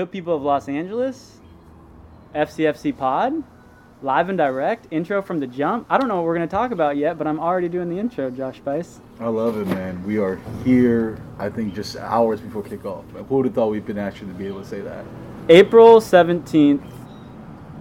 [0.00, 1.40] good people of Los Angeles,
[2.34, 3.34] FCFC Pod,
[4.00, 5.86] live and direct, intro from the jump.
[5.90, 7.98] I don't know what we're going to talk about yet, but I'm already doing the
[7.98, 8.98] intro, Josh Spice.
[9.18, 10.02] I love it, man.
[10.06, 13.04] We are here, I think, just hours before kickoff.
[13.10, 15.04] Who would have thought we'd been actually to be able to say that?
[15.50, 16.80] April 17th,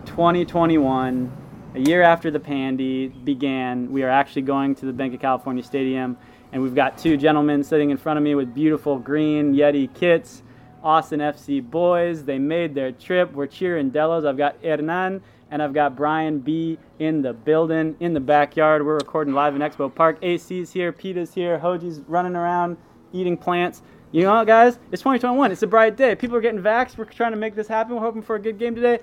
[0.05, 1.31] 2021,
[1.75, 5.63] a year after the Pandy began, we are actually going to the Bank of California
[5.63, 6.17] Stadium,
[6.51, 10.43] and we've got two gentlemen sitting in front of me with beautiful green Yeti kits.
[10.83, 13.31] Austin FC boys, they made their trip.
[13.33, 14.25] We're cheering Delos.
[14.25, 15.21] I've got Hernan
[15.52, 18.85] and I've got Brian B in the building, in the backyard.
[18.85, 20.17] We're recording live in Expo Park.
[20.21, 22.77] AC's here, Peta's here, Hoji's running around
[23.13, 23.81] eating plants.
[24.11, 24.79] You know what, guys?
[24.91, 25.52] It's 2021.
[25.52, 26.15] It's a bright day.
[26.15, 26.97] People are getting vaxxed.
[26.97, 27.95] We're trying to make this happen.
[27.95, 29.00] We're hoping for a good game today.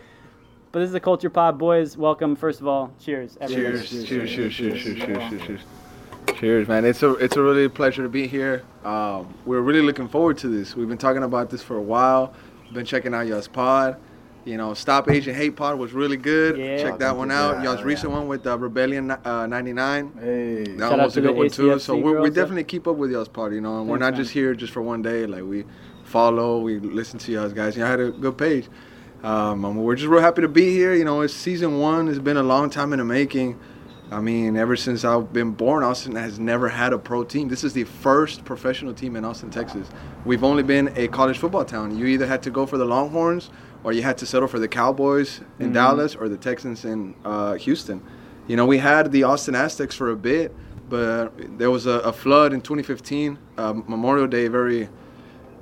[0.72, 1.96] But this is the Culture Pod, boys.
[1.96, 2.34] Welcome.
[2.34, 3.38] First of all, cheers.
[3.40, 3.78] everybody.
[3.78, 5.46] Cheers, cheers, cheers, cheers, cheers, cheers, cheers, cheers.
[5.46, 5.60] Cheers,
[6.68, 6.84] man.
[6.84, 8.62] It's a it's a really pleasure to be here.
[8.84, 10.76] Um, we're really looking forward to this.
[10.76, 12.34] We've been talking about this for a while.
[12.72, 13.96] Been checking out y'all's pod.
[14.44, 16.56] You know, Stop Asian Hate Pod was really good.
[16.56, 16.76] Yeah.
[16.76, 17.64] Check that one out.
[17.64, 17.86] Y'all's yeah.
[17.86, 20.12] recent one with uh, Rebellion uh, 99.
[20.20, 20.64] Hey.
[20.64, 21.78] That Shout one was a good one too.
[21.80, 23.80] So we we definitely keep up with y'all's pod, you know.
[23.80, 24.22] And we're not man.
[24.22, 25.26] just here just for one day.
[25.26, 25.64] Like we
[26.04, 27.76] follow, we listen to y'all's guys.
[27.76, 28.68] Y'all had a good page.
[29.24, 30.94] Um, and we're just real happy to be here.
[30.94, 32.06] You know, it's season one.
[32.06, 33.58] It's been a long time in the making.
[34.10, 37.48] I mean, ever since I've been born, Austin has never had a pro team.
[37.48, 39.88] This is the first professional team in Austin, Texas.
[40.24, 41.98] We've only been a college football town.
[41.98, 43.50] You either had to go for the Longhorns
[43.82, 47.54] or you had to settle for the Cowboys in Dallas or the Texans in uh,
[47.54, 48.00] Houston.
[48.46, 50.54] You know, we had the Austin Aztecs for a bit,
[50.88, 54.88] but there was a, a flood in 2015, uh, Memorial Day, very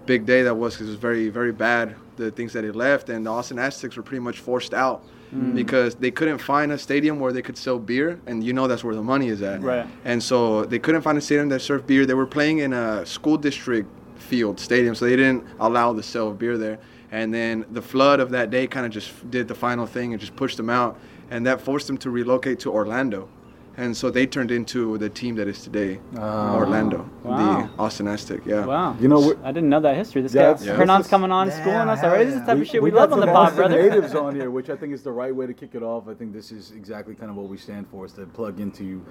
[0.05, 3.09] big day that was because it was very, very bad, the things that it left.
[3.09, 5.03] And the Austin Aztecs were pretty much forced out
[5.35, 5.53] Mm.
[5.55, 8.21] because they couldn't find a stadium where they could sell beer.
[8.27, 9.63] And you know that's where the money is at.
[9.63, 9.87] Right.
[10.05, 12.07] And so they couldn't find a stadium that served beer.
[12.07, 16.29] They were playing in a school district field stadium, so they didn't allow the sale
[16.29, 16.79] of beer there.
[17.11, 20.21] And then the flood of that day kind of just did the final thing and
[20.21, 20.99] just pushed them out.
[21.31, 23.29] And that forced them to relocate to Orlando.
[23.77, 26.55] And so they turned into the team that is today, Oh.
[26.57, 27.69] Orlando, Wow.
[27.77, 28.41] the Austin Aztec.
[28.47, 28.65] Yeah.
[28.67, 28.97] Wow.
[29.01, 30.23] You know, I didn't know that history.
[30.23, 32.27] This Yeah, guy, Hernan's it's- coming on, Yeah, schooling us hell already.
[32.27, 32.63] This is the type yeah.
[32.63, 33.83] of shit we, got love on the some pod, Austin brother.
[33.83, 36.07] natives on here, which I think is the right way to kick it off.
[36.09, 39.03] I think this is exactly kind of what we stand for, is to plug into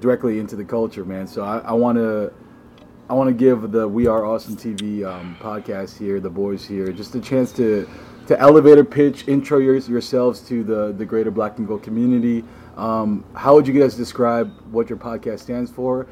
[0.00, 1.26] directly into the culture, man.
[1.26, 2.32] So I, I want to.
[3.08, 6.90] I want to give the We Are Austin TV um, podcast here, the boys here,
[6.90, 7.88] just a chance to
[8.26, 12.42] to elevator pitch, intro your, yourselves to the the greater Black and Gold community.
[12.76, 16.06] Um, how would you guys describe what your podcast stands for?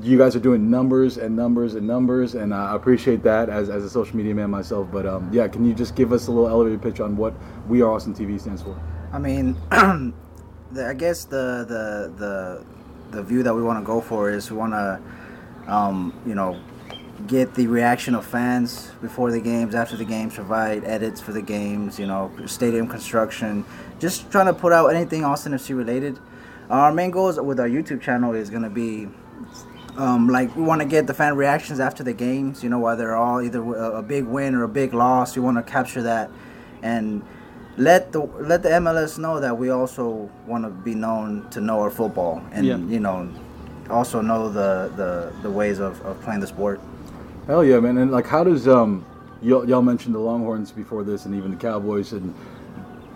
[0.00, 3.84] You guys are doing numbers and numbers and numbers, and I appreciate that as, as
[3.84, 4.88] a social media man myself.
[4.90, 7.34] But um, yeah, can you just give us a little elevator pitch on what
[7.68, 8.80] We Are Austin TV stands for?
[9.12, 12.64] I mean, the, I guess the the the
[13.10, 15.00] the view that we want to go for is we want to,
[15.72, 16.58] um, you know,
[17.26, 21.42] get the reaction of fans before the games, after the games, provide edits for the
[21.42, 23.64] games, you know, stadium construction,
[24.02, 26.18] just trying to put out anything Austin FC related.
[26.68, 29.08] Our main goals with our YouTube channel is gonna be
[29.96, 32.64] um, like we want to get the fan reactions after the games.
[32.64, 35.36] You know, whether they're all either a, a big win or a big loss.
[35.36, 36.30] We want to capture that
[36.82, 37.22] and
[37.76, 38.20] let the
[38.50, 42.42] let the MLS know that we also want to be known to know our football
[42.52, 42.76] and Yeah.
[42.76, 43.28] you know
[43.88, 46.80] also know the the, the ways of, of playing the sport.
[47.46, 47.98] Hell yeah, man!
[47.98, 49.04] And like, how does um,
[49.42, 52.34] y'all, y'all mentioned the Longhorns before this, and even the Cowboys, and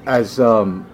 [0.07, 0.87] as um,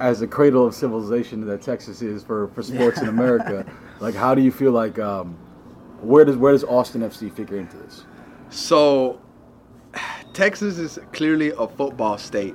[0.00, 3.66] as the cradle of civilization that Texas is for, for sports in America,
[4.00, 5.36] like, how do you feel like um,
[6.00, 8.04] where does where does Austin FC figure into this?
[8.50, 9.20] So,
[10.32, 12.54] Texas is clearly a football state.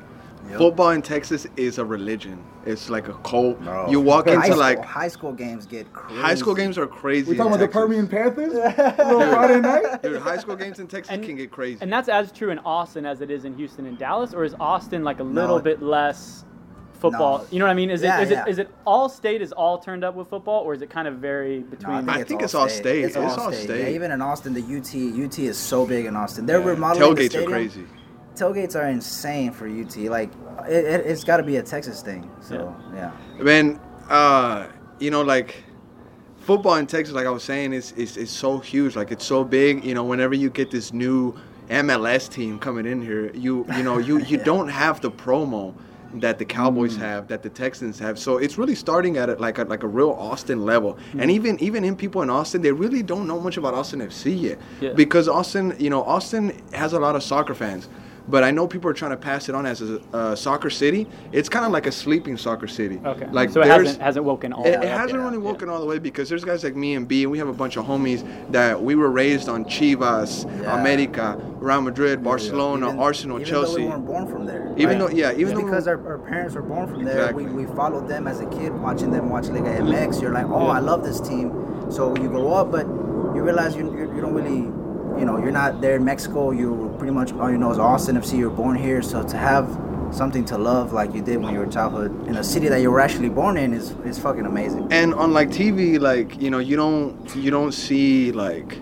[0.50, 0.58] Yep.
[0.58, 2.44] Football in Texas is a religion.
[2.66, 3.62] It's like a cult.
[3.62, 3.90] Bro.
[3.90, 6.22] You walk high into school, like high school games get crazy.
[6.22, 7.30] high school games are crazy.
[7.32, 7.82] We talking in about the Texas.
[7.82, 8.54] Permian Panthers?
[8.98, 10.02] Little Friday night?
[10.02, 11.80] Dude, high school games in Texas And- can get crazy.
[11.82, 14.56] And that's as true in Austin as it is in Houston and Dallas, or is
[14.60, 15.62] Austin like a little No.
[15.64, 16.46] bit less
[16.94, 17.40] football?
[17.40, 17.46] No.
[17.52, 17.90] You know what I mean?
[17.90, 18.44] Is Yeah, it is yeah.
[18.46, 21.08] it is it all state is all turned up with football, or is it kind
[21.08, 22.08] of vary No, between?
[22.10, 23.04] I think it's all state.
[23.04, 23.64] It's, It's all, all state.
[23.66, 23.82] state.
[23.90, 24.96] Yeah, even in Austin, the UT
[25.26, 26.46] UT is so big in Austin.
[26.46, 26.66] They're Yeah.
[26.68, 27.84] remodeling the Tailgates are crazy.
[28.36, 29.96] Tailgates are insane for UT.
[29.98, 30.32] Like
[30.68, 32.30] it, it, it's got to be a Texas thing.
[32.42, 33.12] So yeah.
[33.40, 34.68] Man, uh,
[35.00, 35.64] you know, like
[36.40, 38.96] football in Texas, like I was saying, is is is so huge.
[38.96, 39.84] Like it's so big.
[39.84, 41.36] You know, whenever you get this new
[41.70, 45.74] MLS team coming in here, you you know you you don't have the promo
[46.16, 48.20] that the Cowboys have, that the Texans have.
[48.20, 50.98] So it's really starting at a, like a, like a real Austin level.
[51.18, 54.40] And even even in people in Austin, they really don't know much about Austin FC
[54.40, 54.94] yet, Yeah.
[54.94, 57.90] because Austin, you know, Austin has a lot of soccer fans.
[58.28, 61.08] But I know people are trying to pass it on as a, a soccer city.
[61.32, 63.00] It's kind of like a sleeping soccer city.
[63.06, 63.28] Okay.
[63.32, 65.26] Like so it hasn't hasn't woken all it, the it way hasn't yet.
[65.26, 67.48] really woken all the way because there's guys like me and B, and we have
[67.50, 70.80] a bunch of homies that we were raised on Chivas, Yeah.
[70.80, 73.86] America, Real Madrid, Barcelona, Even- Arsenal, even Though we Chelsea.
[73.88, 74.74] weren't born from there.
[74.78, 75.10] Even Right.
[75.12, 77.46] though, yeah, even Just though because our, our parents were born from there, Exactly.
[77.46, 80.22] we, we followed them as a kid, watching them watch Liga MX.
[80.22, 81.52] You're like, oh, I love this team.
[81.92, 82.86] So you grow up, but
[83.36, 84.62] you realize you, you, you don't really,
[85.18, 86.52] you know, you're not there in Mexico.
[86.52, 88.38] You pretty much all you know is Austin FC.
[88.38, 89.68] You're born here, so to have
[90.12, 92.92] something to love like you did when you were childhood in a city that you
[92.92, 94.88] were actually born in is is fucking amazing.
[94.92, 98.78] and on like TV, like you know, you don't you don't see like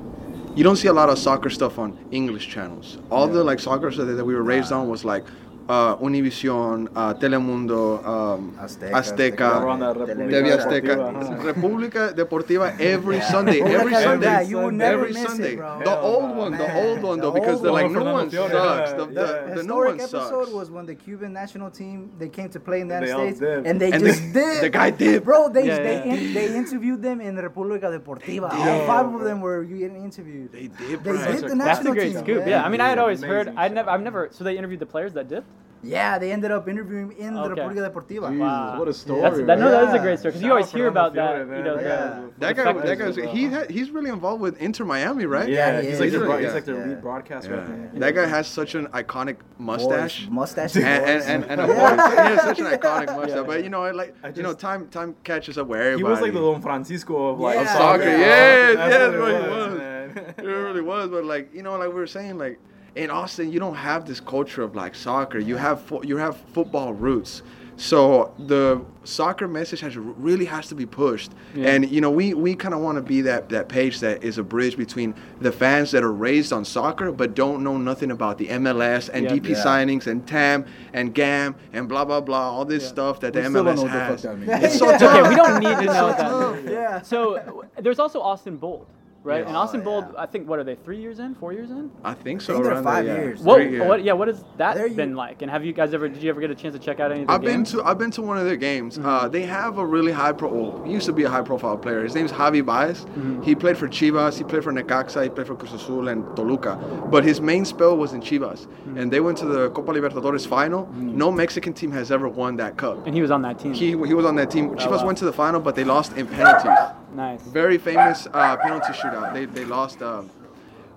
[0.55, 2.97] you don't see a lot of soccer stuff on English channels.
[3.09, 5.25] All the like soccer stuff that we were raised on was like
[5.69, 11.43] uh, Univision, uh, Telemundo, um, Azteca, Azteca, We're on that República TV Azteca, Deportiva.
[11.53, 15.55] República Deportiva every Sunday, every Yeah, Sunday, yeah, you will never every miss it, Sunday.
[15.55, 15.79] bro.
[15.83, 17.93] The old one, the old one though, the because old the like one.
[17.93, 18.51] new one sucks.
[18.51, 20.51] Fiore, The, the, The the new historic one episode sucks.
[20.51, 23.39] was when the Cuban national team they came to play in the United They States
[23.39, 23.67] dipped.
[23.67, 24.61] and they And just the- did.
[24.63, 25.25] the guy dipped.
[25.25, 26.13] Bro, they Yeah, they, yeah.
[26.13, 28.51] In, they interviewed them in República Deportiva.
[28.51, 28.87] All did.
[28.87, 30.51] five of them were getting interviewed.
[30.51, 31.17] They did, They bro.
[31.17, 32.43] did the That's a great scoop.
[32.47, 33.53] Yeah, I mean, I had always heard.
[33.55, 33.89] I'd never.
[33.89, 34.29] I've never.
[34.31, 35.43] So they interviewed the players that did.
[35.83, 38.29] Yeah, they ended up interviewing in the República Deportiva.
[38.29, 38.77] Jesus, Wow.
[38.79, 39.21] what a story.
[39.21, 39.71] That's that, no, man.
[39.71, 41.45] that is a great story because you always hear about Fernando that.
[41.47, 42.21] Fiore, You know, Yeah.
[42.37, 43.27] That guy, Fuck guy's bro.
[43.27, 45.49] he ha, he's really involved with Inter Miami, right?
[45.49, 45.99] Yeah, Yeah, he he's is.
[46.01, 46.39] like their, Yeah.
[46.45, 46.85] he's like their Yeah.
[46.85, 47.67] lead broadcast rep.
[47.67, 47.99] Yeah.
[47.99, 50.25] That guy has such an iconic mustache.
[50.25, 51.75] Voice, mustache, and, and, and, and a voice.
[52.11, 53.35] He has such an iconic mustache.
[53.37, 53.43] Yeah.
[53.43, 55.97] But you know, like I you know, time time catches up with everybody.
[55.97, 58.03] He was like the Don Francisco of like soccer.
[58.03, 58.17] yeah.
[58.19, 60.33] Yes, That's yes, what what it he was, was.
[60.37, 62.59] It really was, but like you know, like we were saying, like
[62.95, 65.39] in Austin, you don't have this culture of like soccer.
[65.39, 67.41] You have fo- you have football roots.
[67.77, 71.69] So the soccer message has really has to be pushed, Yeah.
[71.71, 74.37] and you know we we kind of want to be that that page that is
[74.37, 78.37] a bridge between the fans that are raised on soccer but don't know nothing about
[78.37, 79.31] the MLS and Yeah.
[79.31, 79.63] DP Yeah.
[79.63, 82.89] signings and TAM and GAM and blah blah blah all this Yeah.
[82.89, 84.21] stuff that We the still don't MLS know what the fuck has.
[84.23, 84.63] that means.
[84.63, 85.01] It's so tough.
[85.01, 87.01] okay, we don't need to know that Yeah.
[87.01, 88.85] So there's also Austin Bold,
[89.23, 89.41] right?
[89.41, 89.47] Yeah.
[89.47, 90.21] And Austin Oh, Bold, yeah.
[90.21, 90.75] I think, what are they?
[90.75, 91.35] Three years in?
[91.35, 91.91] Four years in?
[92.03, 92.53] I think so.
[92.53, 93.21] I think around five there, yeah.
[93.23, 93.39] years.
[93.41, 93.61] What?
[93.61, 93.87] Three, yeah.
[93.87, 94.03] What?
[94.03, 94.13] Yeah.
[94.13, 95.41] What has that There you- been like?
[95.41, 96.07] And have you guys ever?
[96.09, 97.71] Did you ever get a chance to check out any of the I've been games?
[97.71, 98.97] to I've been to one of their games.
[98.97, 100.49] Uh, they have a really high pro.
[100.51, 102.03] Well, he used to be a high profile player.
[102.03, 103.05] His name's Javi Baez.
[103.43, 104.37] He played for Chivas.
[104.37, 105.23] He played for Necaxa.
[105.23, 106.75] He played for Cruz Azul and Toluca.
[107.11, 108.67] But his main spell was in Chivas,
[108.97, 110.87] and they went to the Copa Libertadores final.
[110.95, 113.05] No Mexican team has ever won that cup.
[113.05, 113.73] and he was on that team.
[113.73, 114.69] He he was on that team.
[114.75, 115.05] Chivas wow.
[115.07, 116.71] went to the final, but they lost in penalties.
[117.13, 117.41] nice.
[117.43, 119.33] Very famous uh, penalty shootout.
[119.33, 120.01] They they lost.
[120.01, 120.29] Um,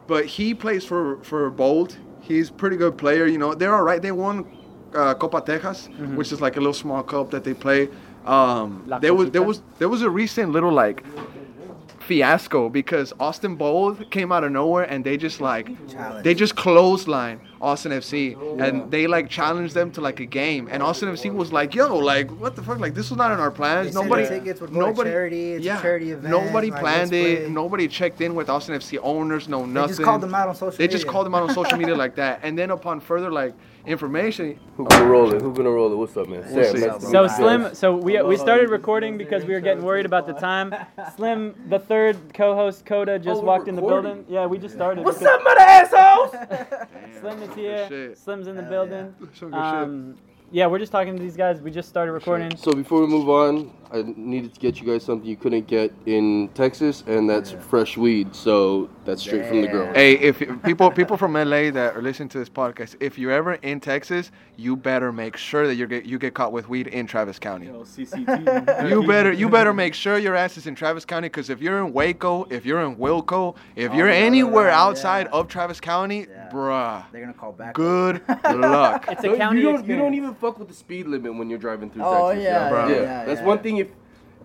[0.06, 1.96] but he plays for for Bold.
[2.20, 3.26] He's a pretty good player.
[3.26, 4.00] You know, they're all right.
[4.00, 4.46] They won
[4.94, 7.88] uh, Copa Tejas, which is like a little small cup that they play.
[8.24, 11.04] Um, La there was there was there was a recent little like
[12.00, 16.24] fiasco because Austin Bold came out of nowhere and they just like Challenge.
[16.24, 18.58] they just clothesline Austin FC oh.
[18.58, 21.96] and they like challenged them to like a game and Austin FC was like yo
[21.96, 24.70] like what the fuck like this was not in our plans said nobody tickets would
[24.70, 28.20] go to nobody charity, it's a yeah charity event, nobody like, planned it nobody checked
[28.20, 31.06] in with Austin FC owners no nothing just called them out on social they just
[31.06, 33.54] called them out on social media like that and then upon further like
[33.86, 35.42] information Who gonna roll it?
[35.42, 35.96] Who gonna roll it?
[35.96, 36.42] What's up, man?
[36.50, 36.86] We'll Sam, see.
[36.86, 37.28] nice So.
[37.28, 40.74] Slim, so we we started recording because we were getting worried about the time.
[41.16, 44.24] Slim, the third co-host Coda just Oh, we're walked in the building.
[44.28, 45.04] Yeah, we just started.
[45.04, 46.30] What's because up, mother assholes?
[47.20, 48.14] Slim is Good here.
[48.14, 49.14] Slim's in the Yeah, building.
[49.34, 50.16] Some Um,
[50.54, 51.60] yeah, we're just talking to these guys.
[51.60, 52.56] We just started recording.
[52.56, 55.92] So before we move on, I needed to get you guys something you couldn't get
[56.06, 58.34] in Texas, and that's fresh weed.
[58.34, 59.92] So that's straight from the grow.
[59.92, 63.32] Hey, if if people people from LA that are listening to this podcast, if you're
[63.32, 66.86] ever in Texas, you better make sure that you get you get caught with weed
[66.88, 67.66] in Travis County.
[67.66, 68.88] Yo, CCT.
[68.94, 71.78] You better you better make sure your ass is in Travis County because if you're
[71.84, 75.38] in Waco, if you're in Wilco, if Oh, you're yeah, anywhere yeah, outside yeah.
[75.38, 76.48] of Travis County, Yeah.
[76.52, 77.74] bruh, They're gonna call back.
[77.74, 79.04] good luck.
[79.08, 81.58] It's a county you don't, you don't even fuck with the speed limit when you're
[81.58, 82.44] driving through Oh, Texas.
[82.44, 82.88] yeah, Bro.
[82.88, 83.46] yeah, yeah, That's yeah.
[83.46, 83.78] one thing.
[83.78, 83.88] If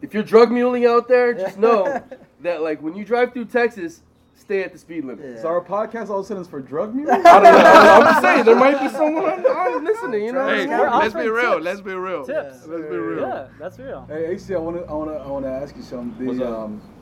[0.01, 2.01] if you're drug muling out there, just know
[2.41, 4.01] that like when you drive through Texas,
[4.34, 5.25] stay at the speed limit.
[5.36, 5.41] Yeah.
[5.41, 7.13] So our podcast all of a sudden is for drug music?
[7.25, 7.94] I don't know.
[7.96, 10.24] I'm just saying there might be someone on, on listening.
[10.27, 10.48] You know.
[10.48, 11.53] Hey, I'm We're let's be real.
[11.56, 11.65] tips.
[11.65, 12.25] Let's be real.
[12.25, 12.65] Tips.
[12.65, 13.27] Let's be real.
[13.27, 14.06] Yeah, that's real.
[14.08, 16.25] Hey, AC, I want to, I want to, I want to ask you something.
[16.27, 16.60] What's The, up?
[16.60, 16.99] um, Need anything?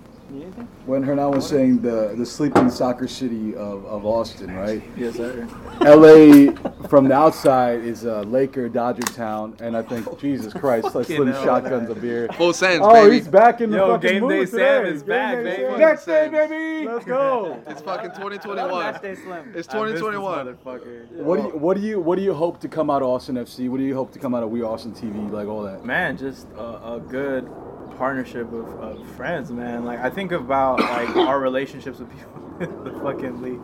[0.85, 4.83] When Hernan was saying the the sleeping soccer city of, of Austin, right?
[4.97, 5.47] Yes, sir.
[5.81, 6.51] LA
[6.87, 11.27] from the outside is a Laker Dodger town, and I think Jesus Christ, let's slim
[11.27, 11.43] hell.
[11.43, 12.27] shotguns a beer.
[12.33, 13.15] Full sense, Oh, baby.
[13.15, 14.89] he's back in the Yo, fucking Game Day mood Sam today.
[14.95, 15.63] is Game back, Day baby.
[15.69, 15.79] Sam.
[15.79, 16.87] Next day, day, baby.
[16.89, 17.63] Let's go.
[17.67, 19.01] It's fucking Match 2021.
[19.01, 19.53] day slim.
[19.55, 20.45] It's I miss this 2021.
[20.45, 21.11] motherfucker.
[21.11, 23.35] What do you what do you what do you hope to come out of Austin
[23.35, 23.69] FC?
[23.69, 25.31] What do you hope to come out of We Austin TV?
[25.31, 25.85] Like all that.
[25.85, 27.49] Man, just a, a good
[27.97, 29.85] partnership of, of friends, man.
[29.85, 33.61] Like I think about like our relationships with people in the fucking league.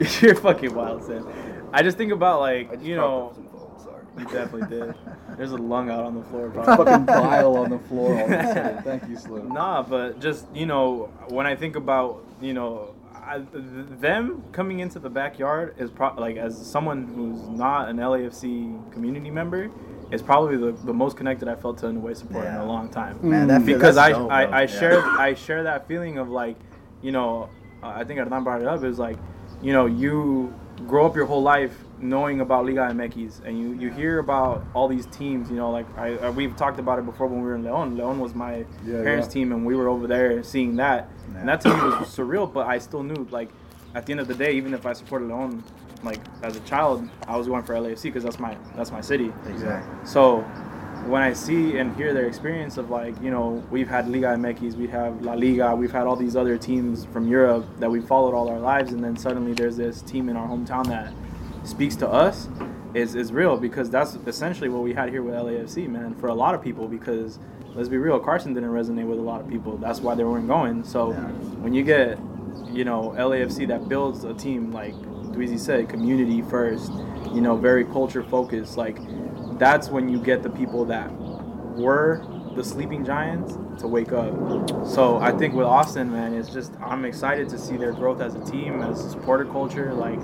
[0.22, 1.26] You're fucking wild, Sam.
[1.72, 4.04] I just think about like you know, that phone, sorry.
[4.18, 4.94] you definitely did.
[5.36, 6.50] There's a lung out on the floor.
[6.50, 6.84] Probably.
[6.84, 8.82] Fucking bile on the floor all of a sudden.
[8.82, 9.48] Thank you, Slim.
[9.48, 14.98] Nah, but just you know, when I think about you know, I, them coming into
[14.98, 19.70] the backyard is pro- like as someone who's not an LAFC community member,
[20.10, 22.88] is probably the, the most connected I felt to an away support in a long
[22.88, 23.18] time.
[23.22, 24.54] Man, that because I dope, I, bro.
[24.54, 24.66] I Yeah.
[24.66, 26.56] share I share that feeling of like,
[27.02, 27.48] you know,
[27.82, 29.18] uh, I think Hernan brought it up is like,
[29.62, 30.52] you know, you
[30.86, 34.86] grow up your whole life knowing about Liga MX and you, you hear about all
[34.86, 37.56] these teams, you know, like I, I we've talked about it before when we were
[37.56, 37.96] in Leon.
[37.96, 39.32] Leon was my Yeah, parents' yeah.
[39.32, 41.10] team and we were over there seeing that.
[41.32, 41.40] Yeah.
[41.40, 43.50] And that to me was surreal, but I still knew like
[43.94, 45.62] at the end of the day, even if I supported Leon,
[46.02, 49.32] like as a child, I was going for LAFC because that's my that's my city.
[49.48, 50.06] Exactly.
[50.06, 50.40] So
[51.06, 54.74] when I see and hear their experience of like, you know, we've had Liga MX,
[54.74, 58.34] we have La Liga, we've had all these other teams from Europe that we followed
[58.34, 61.12] all our lives, and then suddenly there's this team in our hometown that
[61.66, 62.48] speaks to us
[62.94, 66.34] is, is real because that's essentially what we had here with LAFC, man, for a
[66.34, 67.38] lot of people because
[67.74, 69.76] let's be real, Carson didn't resonate with a lot of people.
[69.78, 70.84] That's why they weren't going.
[70.84, 71.20] So Yeah.
[71.62, 72.18] when you get,
[72.72, 74.94] you know, LAFC that builds a team like
[75.28, 76.92] Dweezy said, community first,
[77.32, 78.98] you know, very culture focused, like
[79.58, 81.10] that's when you get the people that
[81.76, 84.32] were the sleeping giants to wake up.
[84.86, 88.34] So I think with Austin, man, it's just I'm excited to see their growth as
[88.34, 89.92] a team, as a supporter culture.
[89.94, 90.18] Like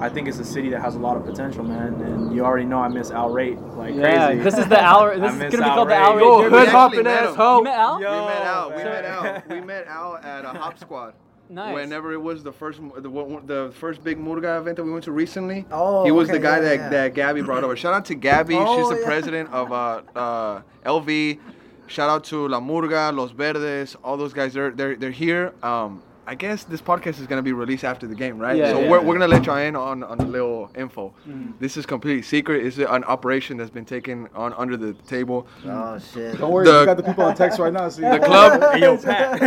[0.00, 1.94] I think it's a city that has a lot of potential, man.
[1.94, 4.42] And you already know I miss Al Rate like Yeah, crazy.
[4.42, 5.06] this is the Al.
[5.18, 5.98] This is gonna be Al called the Ray.
[6.00, 6.56] Al Ray Yo, Derby.
[6.56, 7.40] hood We hopping actually met him.
[7.40, 8.00] You met Al?
[8.00, 8.76] Yo, we met out.
[8.76, 9.48] We met out.
[9.48, 11.14] We met out at a hop squad.
[11.50, 11.74] Nice.
[11.74, 15.12] Whenever it was the first, the, the first big Murga event that we went to
[15.12, 16.88] recently, Oh, he was okay, the guy yeah, that, yeah.
[16.90, 17.74] that Gabby brought over.
[17.76, 18.54] Shout out to Gabby.
[18.58, 19.06] She's Oh, the yeah.
[19.06, 21.38] president of uh, uh, LV.
[21.86, 24.52] Shout out to La Murga, Los Verdes, all those guys.
[24.52, 25.54] They're they're, they're here.
[25.62, 28.54] Um, I guess this podcast is gonna be released after the game, right?
[28.54, 28.90] Yeah, so yeah.
[28.90, 31.14] we're, we're gonna let y'all in on, on a little info.
[31.26, 31.52] Mm-hmm.
[31.58, 32.66] This is completely secret.
[32.66, 35.46] It's an operation that's been taken on under the table.
[35.64, 36.36] Oh shit.
[36.36, 37.88] Don't worry, The- we got the people on text right now.
[37.88, 39.40] So The club, Hey, yo, Pat.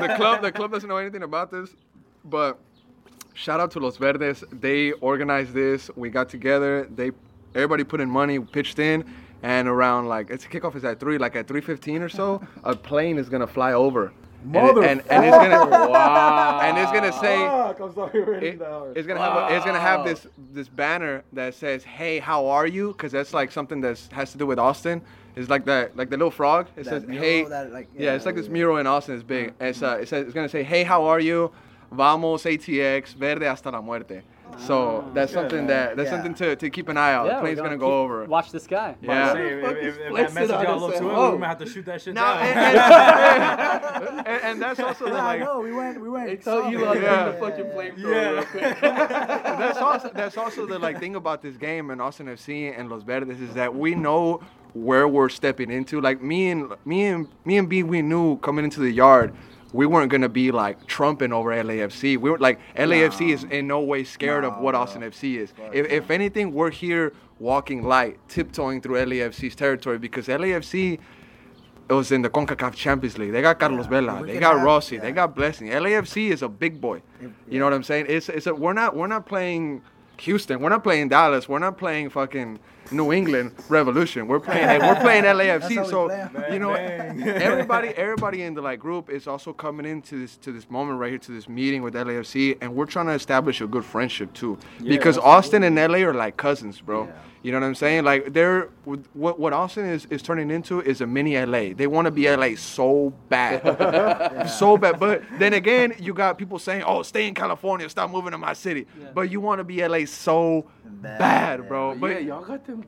[0.00, 1.68] the club the club doesn't know anything about this,
[2.24, 2.58] but
[3.34, 4.44] shout out to Los Verdes.
[4.50, 5.90] They organized this.
[5.94, 6.88] We got together.
[6.96, 7.10] They
[7.54, 9.04] everybody put in money, pitched in,
[9.42, 12.74] and around like it's kickoff is at three, like at three fifteen or so, a
[12.74, 14.10] plane is gonna fly over.
[14.52, 16.60] And, it- and, and it's gonna wow.
[16.62, 18.62] and it's gonna say Fuck, I'm sorry, we're it- in
[18.94, 22.66] it's gonna have a, it's gonna have this this banner that says "Hey, how are
[22.66, 25.00] you?" Because that's like something that has to do with Austin.
[25.36, 26.66] It's like that like the little frog.
[26.76, 29.14] It That says mural "Hey." that, like, yeah, yeah, it's like this mural in Austin.
[29.14, 29.52] It's big.
[29.60, 31.50] It's uh, it says it's gonna say "Hey, how are you?"
[31.90, 34.22] Vamos ATX Verde hasta la muerte.
[34.58, 35.66] So oh, that's good, something man.
[35.68, 36.16] that that's Yeah.
[36.16, 37.26] something to, to keep an eye out.
[37.26, 38.24] Yeah, the plane's we're gonna go over.
[38.24, 38.96] Watch the sky.
[39.02, 39.32] Yeah.
[39.32, 41.32] Say, if, if, if that flexing message on got us low at too, home.
[41.32, 42.38] we might have to shoot that shit No, down.
[42.38, 42.58] and,
[44.18, 45.60] and, and, and that's also the, Yeah, I like know.
[45.60, 46.00] We went.
[46.00, 46.28] We went.
[46.28, 47.24] Hey, tell saw Elon Yeah.
[47.30, 48.80] the fucking flamethrower real quick.
[48.80, 53.02] that's also that's also the like thing about this game and Austin FC and Los
[53.02, 54.40] Verdes is that we know
[54.74, 56.00] where we're stepping into.
[56.00, 59.34] Like me and me and me and B, we knew coming into the yard.
[59.74, 62.16] We weren't gonna be like trumping over LAFC.
[62.16, 64.74] We were like LAFC is in no way scared of what.
[64.76, 65.52] Austin FC is.
[65.72, 71.00] If, if anything, we're here walking light, tiptoeing through LAFC's territory because LAFC
[71.88, 73.32] it was in the CONCACAF Champions League.
[73.32, 73.90] They got Carlos Yeah.
[73.90, 74.24] Vela.
[74.24, 74.94] They got have- Rossi.
[74.94, 75.02] yeah.
[75.02, 75.68] They got Blessing.
[75.68, 77.02] LAFC is a big boy.
[77.48, 78.06] You know what I'm saying?
[78.08, 79.82] It's it's a, we're not we're not playing
[80.18, 80.60] Houston.
[80.60, 81.48] We're not playing Dallas.
[81.48, 82.60] We're not playing fucking
[82.94, 84.26] New England Revolution.
[84.26, 85.86] We're playing we're playing LAFC.
[85.88, 86.52] So play.
[86.52, 87.28] you know Bang, bang.
[87.28, 91.10] everybody everybody in the like group is also coming into this to this moment right
[91.10, 94.58] here to this meeting with LAFC, and we're trying to establish a good friendship too.
[94.82, 97.04] because Austin and LA are like cousins, bro.
[97.04, 97.12] Yeah.
[97.42, 98.04] You know what I'm saying?
[98.04, 98.70] Like they're
[99.12, 101.74] what what Austin is is turning into is a mini LA.
[101.74, 104.98] They want to be LA so bad, so bad.
[104.98, 108.54] But then again, you got people saying, "Oh, stay in California, stop moving to my
[108.54, 111.94] city." But you want to be LA so Bad, bad, bro.
[111.94, 112.84] But But yeah, y'all got them.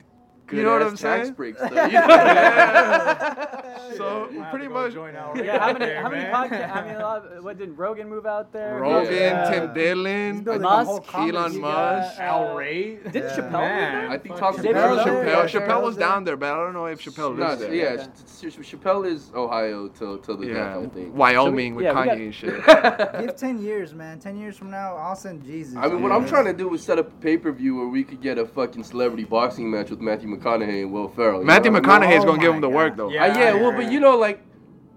[0.51, 1.33] You know what I'm tax saying?
[1.33, 1.67] breaks, though.
[1.67, 2.07] You know?
[3.97, 4.93] so Might have pretty to go much.
[4.93, 6.75] join Al Yeah, how many there, how many podcasts?
[6.75, 8.75] I mean, a lot of, what did Rogan move out there?
[8.79, 9.49] Rogan, Yeah.
[9.51, 11.59] Tim Dillon, He's Musk, Elon.
[11.61, 12.19] Musk.
[12.19, 12.95] Al Ray.
[12.97, 13.21] Did Yeah.
[13.35, 13.93] Chappelle Man.
[13.93, 14.09] live there?
[14.11, 15.03] I think Talk Chappelle, Chappelle?
[15.03, 15.59] Chappelle, Yeah.
[15.59, 17.73] Chappelle was down there, but I don't know if Chappelle No, lives there.
[17.73, 21.15] yeah, Ch- Ch- Chappelle is Ohio till till the Yeah, death, I think.
[21.15, 22.65] Wyoming with yeah, Kanye got- and shit.
[23.27, 24.19] Give ten years, man.
[24.19, 25.75] Ten years from now, I'll send Jesus.
[25.75, 26.11] I mean, what.
[26.11, 28.37] I'm trying to do is set up a pay per view where we could get
[28.37, 31.43] a fucking celebrity boxing match with Matthew McConaughey and Will Ferrell.
[31.43, 31.83] Matthew know I mean?
[31.83, 33.09] McConaughey is Oh gonna give him my the work though.
[33.09, 33.25] Yeah.
[33.25, 34.41] Uh, yeah, well, but you know, like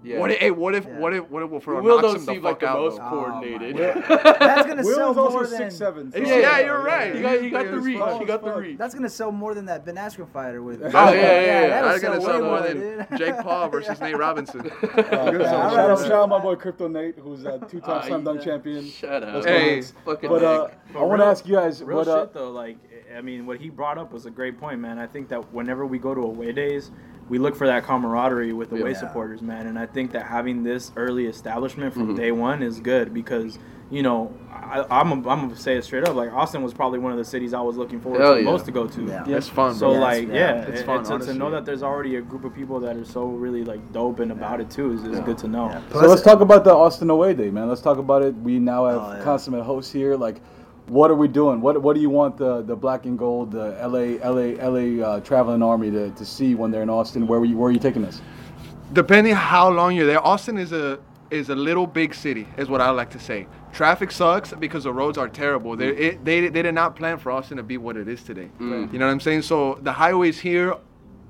[0.03, 0.17] Yeah.
[0.17, 0.97] What if, hey, what if, Yeah.
[0.97, 2.97] what if, what if Wilfredo Will knocks don't him the seem like fuck the most
[2.97, 3.03] though?
[3.05, 3.75] Oh, coordinated.
[3.75, 6.11] my That's gonna Will sell is also more than six seven.
[6.15, 7.13] Yeah, yeah, you're right.
[7.15, 7.99] He got, he got the it's reach.
[7.99, 8.77] fine, He got the it's reach.
[8.79, 10.81] That's gonna sell more than that Ben Askren fighter with.
[10.81, 11.67] Oh yeah, yeah, yeah.
[11.69, 14.61] that'll That's gonna sell more than Jake Paul versus Nate Robinson.
[14.81, 18.89] Yeah, I'd shout, out, shout out my boy KryptoNate, who's a two-time slam dunk champion.
[18.89, 19.33] Shut up.
[19.35, 19.81] Let's Hey.
[20.03, 22.07] Fucking But uh, I want to ask you guys Real what.
[22.07, 22.77] Uh, shit though, like
[23.17, 24.97] I mean, what he brought up was a great point, man.
[24.99, 26.91] I think that whenever we go to away days,
[27.29, 28.97] we look for that camaraderie with away Yeah.
[28.97, 29.67] supporters, man.
[29.67, 32.17] And I think that having this early establishment from Mhm.
[32.17, 33.57] day one is good because
[33.89, 36.15] you know I, I'm a, I'm gonna say it straight up.
[36.15, 38.45] Like Austin was probably one of the cities I was looking forward Hell to yeah.
[38.45, 39.03] most to go to.
[39.03, 39.23] Yeah.
[39.27, 39.91] It's fun, So.
[39.91, 42.21] Yeah, like it's- yeah, yeah, it's it- fun, to, to know that there's already a
[42.21, 45.17] group of people that are so really like dope and about it too is, is
[45.17, 45.25] Yeah.
[45.25, 45.65] good to know.
[45.67, 45.81] Yeah.
[45.91, 47.67] so let's talk about the Austin away day, man.
[47.67, 48.33] Let's talk about it.
[48.35, 49.23] We now have Oh, yeah.
[49.23, 50.15] consummate hosts here.
[50.15, 50.39] Like,
[50.91, 51.61] what are we doing?
[51.61, 55.19] What What do you want the the black and gold, the LA LA LA uh,
[55.21, 57.27] traveling army to, to see when they're in Austin?
[57.27, 58.21] Where were you, Where are you taking this?
[58.93, 62.81] depending how long you're there, Austin is a is a little big city, is what
[62.81, 63.47] I like to say.
[63.71, 65.77] Traffic sucks because the roads are terrible.
[65.77, 68.49] They it, they they did not plan for Austin to be what it is today.
[68.59, 68.91] Mm.
[68.91, 69.43] You know what I'm saying?
[69.43, 70.75] So the highways here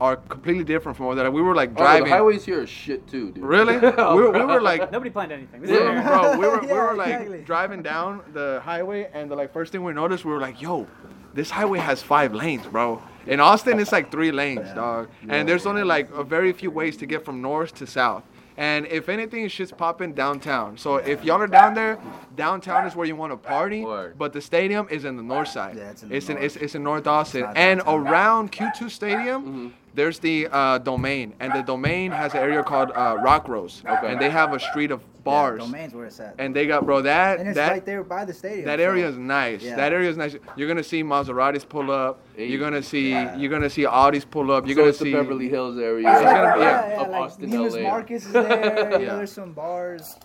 [0.02, 2.06] are completely different from what that we were like Oh, driving.
[2.06, 3.44] the highways here are shit too, dude.
[3.44, 3.78] Really?
[3.78, 5.62] we, were, we were like Nobody planned anything.
[5.62, 7.42] This we were, bro, we were, we were like exactly.
[7.44, 10.88] driving down the highway, and the like first thing we noticed, we were like, "Yo,
[11.36, 15.68] this highway has five lanes, bro." In Austin, it's like three lanes, dog, and there's
[15.68, 18.24] only like a very few ways to get from north to south.
[18.58, 20.78] And if anything, it's just popping downtown.
[20.78, 22.00] So if y'all are down there,
[22.36, 24.18] downtown is where you want to party, Word.
[24.18, 25.78] but the stadium is in the north side.
[25.78, 26.46] Yeah, it's in the it's in north.
[26.46, 28.08] it's, it's in North Austin, and downtown.
[28.08, 29.42] around Q2 Stadium.
[29.42, 29.68] Mm-hmm.
[29.94, 34.12] There's the uh, domain, and the domain has an area called uh, Rock Rose, Okay.
[34.12, 35.60] and they have a street of Yeah, bars.
[35.60, 36.36] domains where it's at.
[36.40, 38.66] And they got bro that And it's that right there by the stadium.
[38.66, 39.62] that so- area is nice.
[39.62, 39.76] Yeah.
[39.76, 40.36] That area is nice.
[40.56, 42.20] You're gonna see Maseratis pull up.
[42.36, 42.48] Hey.
[42.48, 43.36] You're gonna see Yeah.
[43.38, 44.66] you're gonna see Audis pull up.
[44.66, 47.02] You're so gonna it's see the Beverly Hills area It's gonna be- yeah, yeah, yeah,
[47.02, 47.82] of like Austin, Neiman's LA.
[47.84, 48.92] Marcus is there.
[49.00, 50.16] you know, there's some bars.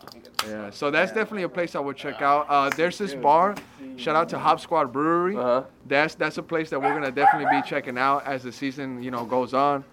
[0.49, 2.47] Yeah, so that's definitely a place I would check out.
[2.49, 3.55] Uh, there's this bar.
[3.97, 5.37] Shout out to Hop Squad Brewery.
[5.37, 5.63] Uh-huh.
[5.87, 9.11] That's that's a place that we're gonna definitely be checking out as the season you
[9.11, 9.85] know goes on.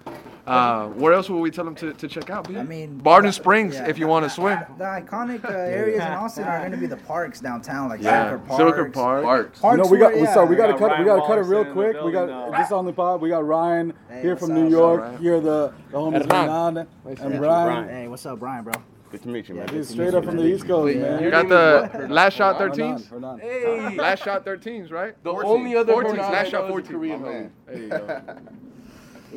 [0.46, 2.48] Uh, where else will we tell them to, to check out?
[2.48, 2.58] B?
[2.58, 4.60] I mean, Barton the- Springs yeah, if you want to swim.
[4.78, 8.34] The iconic uh, areas in Austin are going to be the parks downtown, like Yeah,
[8.34, 8.62] Zilker Park.
[8.62, 9.24] Zilker Park.
[9.24, 9.64] Parks.
[9.64, 10.68] You know, we got where- we sorry, we yeah.
[10.68, 11.96] got to got cut we got to cut it real quick.
[12.04, 12.62] We got building now.
[12.62, 13.22] this on the pod.
[13.22, 14.58] We got Ryan Hey, here from up?
[14.58, 15.20] New What's up, York.
[15.22, 16.50] Here the the homies Hernan.
[16.50, 17.84] Hernan Nice and to meet you, Brian.
[17.86, 17.90] Brian.
[17.90, 18.74] Hey, what's up, Brian, bro?
[19.12, 19.70] Good to meet you, man.
[19.70, 20.44] He's straight meet up from the.
[20.46, 21.22] East Coast, Wait, man.
[21.22, 23.40] your Got the last shot 13s.
[23.40, 23.96] Hey.
[23.96, 25.16] Last shot 13s, right?
[25.24, 26.20] The only other 14s.
[26.20, 26.92] I Last shot know is a 14.
[26.92, 27.52] Korean man.
[27.66, 28.22] There you go.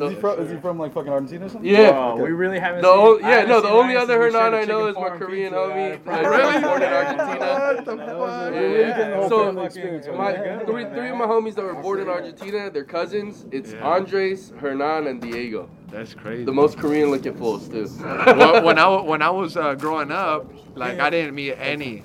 [0.02, 1.70] Is he from is he from like fucking Argentina or something?
[1.70, 1.90] Yeah.
[1.96, 2.82] Oh, we really haven't.
[2.82, 4.52] The seen, o- I yeah, haven't no, the seen only Ryan other since we Hernan
[4.52, 5.92] shared I a know chicken is my farm Korean pizza homie.
[5.92, 6.62] at- Like, Really?
[6.62, 7.46] born in Argentina.
[7.46, 8.18] What the That fuck?
[8.18, 10.06] was- Yeah, we're really getting the whole So, family experience.
[10.06, 10.66] My, right?
[10.66, 13.46] three, three of my homies that were born in Argentina, they're cousins.
[13.50, 13.86] It's Yeah.
[13.88, 15.68] Andres, Hernan, and Diego.
[15.90, 16.44] That's crazy.
[16.44, 17.88] The most Korean looking fools, too.
[18.00, 22.02] well, when I wa- when I was uh, growing up, like I didn't meet any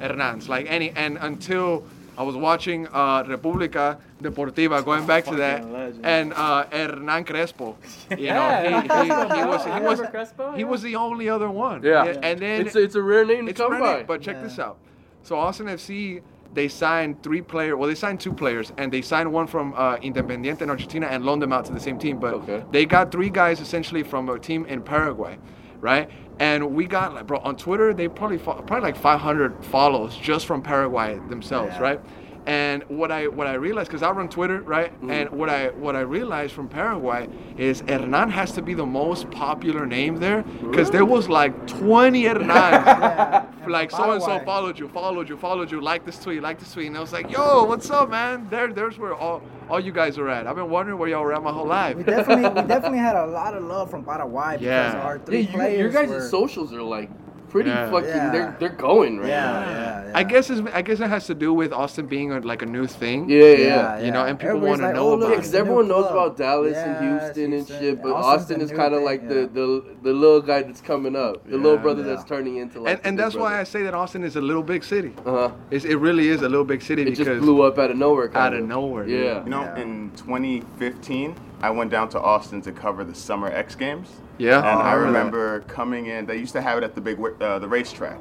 [0.00, 1.84] Hernans, like any, and until
[2.16, 6.04] I was watching uh, República Deportiva, going back to that, legend.
[6.04, 7.76] and uh, Hernan Crespo.
[8.10, 9.04] You Yeah, know, he, he,
[9.40, 10.66] he was he was Crespo, he yeah.
[10.66, 11.82] was the only other one.
[11.82, 12.04] Yeah.
[12.22, 14.16] and then It's, it's a rare name to it's come brilliant, by.
[14.16, 14.42] But check Yeah.
[14.42, 14.78] this out.
[15.22, 16.20] So Austin FC,
[16.52, 17.76] they signed three players.
[17.76, 21.24] Well, they signed two players, and they signed one from uh, Independiente in Argentina and
[21.24, 22.18] loaned them out to the same team.
[22.18, 22.62] But Okay.
[22.70, 25.38] they got three guys essentially from a team in Paraguay,
[25.82, 26.08] right?
[26.38, 30.46] And we got like, bro, on Twitter, they probably fo- probably like 500 follows just
[30.46, 31.82] from Paraguay themselves, Yeah.
[31.82, 32.00] right?
[32.46, 34.92] And what I what I realized, because I run Twitter, right?
[34.92, 35.10] Mm-hmm.
[35.10, 39.30] And what I what I realized from Paraguay is Hernan has to be the most
[39.30, 43.68] popular name there, because there was like 20 Hernans Yeah.
[43.68, 46.72] like so and so followed you, followed you, followed you, like this tweet, like this
[46.72, 48.48] tweet, and I was like, yo, what's up, man?
[48.50, 50.46] There, there's where all, all you guys are at.
[50.46, 51.96] I've been wondering where y'all were at my whole life.
[51.96, 55.00] We definitely, we definitely had a lot of love from Paraguay because Yeah.
[55.02, 57.08] our yeah, three you, players your guys' were, socials are like
[57.52, 57.90] pretty Yeah.
[57.90, 58.08] fucking.
[58.08, 58.30] Yeah.
[58.34, 59.60] They're they're going right Yeah, now.
[59.60, 60.20] yeah, yeah.
[60.20, 62.66] I guess it's, I guess it has to do with Austin being a, like a
[62.66, 63.28] new thing.
[63.28, 63.56] Yeah, yeah.
[63.58, 64.04] yeah.
[64.04, 65.30] You know, and people wanna like, know oh, about it.
[65.30, 66.16] Yeah, because a everyone knows club.
[66.16, 67.80] about Dallas and Houston and Houston.
[67.80, 69.28] shit, but Austin's Austin is kind of like yeah.
[69.28, 69.66] the, the
[70.02, 72.14] the little guy that's coming up, the little brother Yeah.
[72.14, 72.92] that's turning into like.
[72.96, 75.12] And, and that's why I say that Austin is a little big city.
[75.26, 75.50] Uh huh.
[75.70, 77.20] It's, it really is a little big city because.
[77.20, 78.28] It because just blew up out of nowhere.
[78.36, 79.06] Out of nowhere.
[79.06, 79.44] Yeah.
[79.44, 84.08] You know, in 2015, I went down to Austin to cover the Summer X Games.
[84.38, 84.58] Yeah.
[84.58, 85.68] And I remember that.
[85.68, 86.26] coming in.
[86.26, 88.18] They used to have it at the big uh, the racetrack.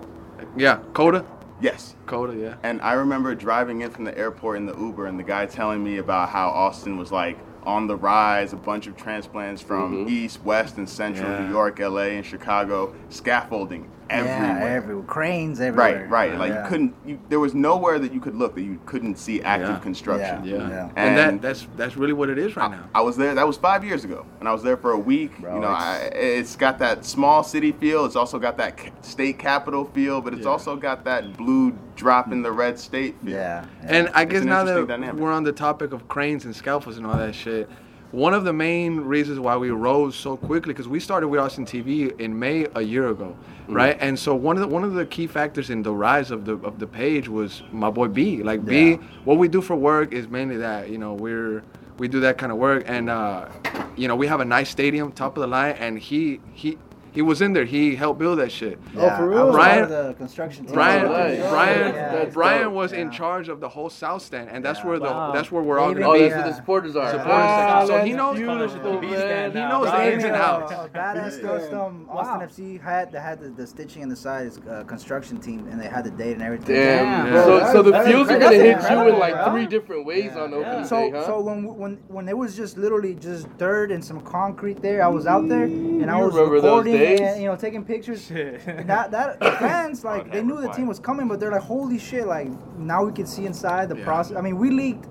[0.56, 1.26] Yeah, COTA.
[1.60, 1.96] Yes.
[2.06, 2.36] COTA.
[2.38, 2.56] Yeah.
[2.64, 5.84] And I remember driving in from the airport in the Uber, and the guy telling
[5.84, 10.10] me about how Austin was like on the rise, a bunch of transplants from Mhm.
[10.10, 11.46] East, West, and Central Yeah.
[11.46, 14.70] New York, LA, and Chicago, scaffolding everywhere.
[14.70, 15.06] Yeah, everywhere.
[15.06, 16.08] Cranes everywhere.
[16.10, 16.40] Right, right.
[16.40, 16.64] Like Yeah.
[16.64, 16.96] you couldn't.
[17.06, 19.80] You, there was nowhere that you could look that you couldn't see active Yeah.
[19.80, 20.44] construction.
[20.46, 20.70] Yeah.
[20.70, 20.90] Yeah.
[20.96, 22.84] And- And, that that's that's really what it is right now.
[22.94, 23.34] I was there.
[23.36, 25.40] That was five years ago, and I was there for a week.
[25.40, 28.06] Bro, you know, it's- I, it's got that small city feel.
[28.06, 30.50] It's also got that state capital feel, but it's Yeah.
[30.52, 33.34] also got that blue drop in the red state feel.
[33.36, 33.66] Yeah.
[33.84, 33.90] yeah.
[33.90, 35.22] And I guess an now that dynamic.
[35.22, 37.70] we're on the topic of cranes and scalpels and all that shit,
[38.12, 41.66] one of the main reasons why we rose so quickly because we started with Austin
[41.66, 43.36] TV in May a year ago,
[43.68, 43.98] right?
[44.00, 46.54] And so one of the one of the key factors in the rise of the
[46.58, 48.44] of the page was my boy B.
[48.44, 48.96] Like Yeah.
[48.98, 50.90] B, what we do for work is mainly that.
[50.90, 51.64] You know, we're
[51.98, 53.48] we do that kind of work, and uh,
[53.96, 56.78] you know, we have a nice stadium, top of the line, and he he.
[57.14, 57.66] He was in there.
[57.66, 58.80] He helped build that shit.
[58.96, 59.52] yeah, for real?
[59.52, 60.74] Brian- the construction team.
[60.76, 61.40] Brian, Oh, nice.
[61.50, 62.26] Brian, Yeah.
[62.32, 62.74] Brian dope.
[62.74, 64.88] was in charge of the whole South Stand, and that's Yeah.
[64.88, 65.32] where the Wow.
[65.34, 66.20] that's where we're all gonna Oh, be.
[66.22, 67.10] that's where the supporters are.
[67.12, 67.88] Supporters section.
[67.88, 69.52] So he knows- beautiful, Beast man.
[69.52, 70.72] He knows the ins and uh, outs.
[70.72, 74.60] A badass custom Austin FC had that had the, the stitching in the side is
[74.70, 76.76] uh, construction team and they had the date and everything.
[76.76, 77.28] Damn.
[77.34, 77.44] Yeah.
[77.44, 80.54] So, so the That's fuels are gonna hit you in like three different ways on
[80.54, 81.26] opening day, huh?
[81.26, 85.08] so when when when it was just literally just dirt and some concrete there, I
[85.08, 87.20] was out there and I was recording days?
[87.22, 88.28] and you know taking pictures.
[88.30, 92.26] that that fans like they knew the team was coming, but they're like, holy shit!
[92.28, 94.04] Like now we can see inside the Yeah.
[94.06, 94.38] process.
[94.38, 95.06] I mean, we leaked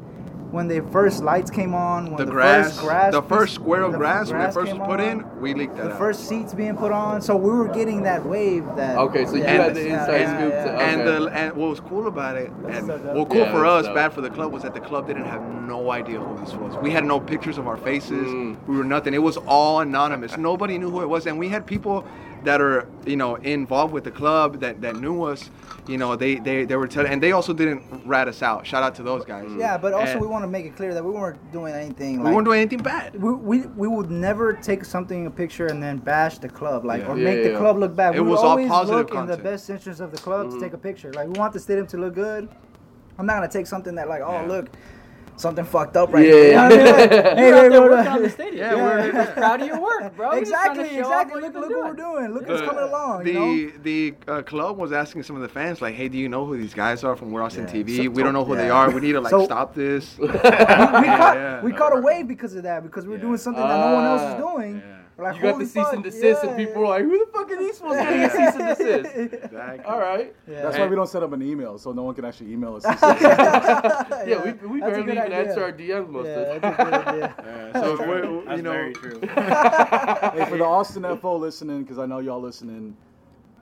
[0.51, 3.83] when the first lights came on, when The, the, grass, first grass, the first square
[3.83, 5.99] of the grass, when it first was put on, in, we leaked that the out.
[5.99, 7.23] first seats being put on.
[7.23, 8.99] So we were getting that wave that.
[8.99, 10.65] Okay, so you had the inside yeah, scoop yeah.
[10.65, 13.15] to- and the and what was cool about it, and so dope.
[13.15, 13.95] well, cool Yeah, for us, dope.
[13.95, 16.77] bad for the club, was that the club didn't have no idea who this was.
[16.79, 18.27] We had no pictures of our faces.
[18.27, 18.57] Mm.
[18.67, 19.15] We were nothing.
[19.15, 20.37] It was all anonymous.
[20.37, 22.05] Nobody knew who it was, and we had people
[22.45, 25.51] that are you know involved with the club that that knew us.
[25.89, 28.67] You know, they they they were telling, and they also didn't rat us out.
[28.67, 29.49] Shout out to those guys.
[29.59, 32.23] Yeah, but also And we want to make it clear that we weren't doing anything.
[32.23, 33.21] we weren't doing anything bad.
[33.21, 37.01] we, we, we would never take something a picture and then bash the club like
[37.03, 37.09] Yeah.
[37.09, 37.59] or Yeah, make yeah, the yeah.
[37.59, 38.15] club look bad.
[38.15, 40.49] It we would was all always positive look in the best interest of the club
[40.49, 40.59] Mm-hmm.
[40.61, 41.13] to take a picture.
[41.13, 42.49] Like we want the stadium to look good.
[43.19, 44.47] I'm not gonna take something that like oh Yeah.
[44.47, 44.69] look
[45.41, 46.33] something fucked up right Yeah.
[46.33, 46.47] here.
[46.51, 46.87] You know what I mean?
[46.87, 48.57] Like, You're hey, You're hey, bro, working on the stadium.
[48.59, 50.33] Yeah, we're- proud of your work, bro.
[50.33, 51.41] You're just trying to exactly, exactly.
[51.43, 52.35] Look, look what we're doing.
[52.35, 53.25] Look what's coming along.
[53.25, 53.73] The you know?
[53.83, 56.57] the uh, club was asking some of the fans like, "Hey, do you know who
[56.57, 57.75] these guys are from We're Austin Yeah.
[57.83, 57.97] TV?
[58.05, 58.91] So- we don't know who they are.
[58.91, 62.55] We need to like So- stop this." we, we caught we caught a wave because
[62.55, 63.23] of that because we were Yeah.
[63.23, 64.35] doing something that no one else Ah.
[64.35, 64.83] is doing.
[65.21, 65.27] Yeah.
[65.27, 67.31] We're like, You got the cease fuck, and desist, and people are like, "Who the
[67.33, 68.69] fuck are these fools getting a cease and
[69.05, 69.85] desist?" Exactly.
[69.85, 70.35] All right.
[70.49, 70.63] Yeah.
[70.63, 72.85] That's why we don't set up an email, so no one can actually email us.
[74.27, 75.37] Yeah, we, we That's barely even idea.
[75.49, 76.77] answer our DMs most Yeah, of the time.
[76.77, 77.35] that's a good idea.
[77.75, 79.21] Yeah, so we're, you That's know, very true.
[79.21, 82.97] hey, for the Austin FO listening, because I know y'all listening.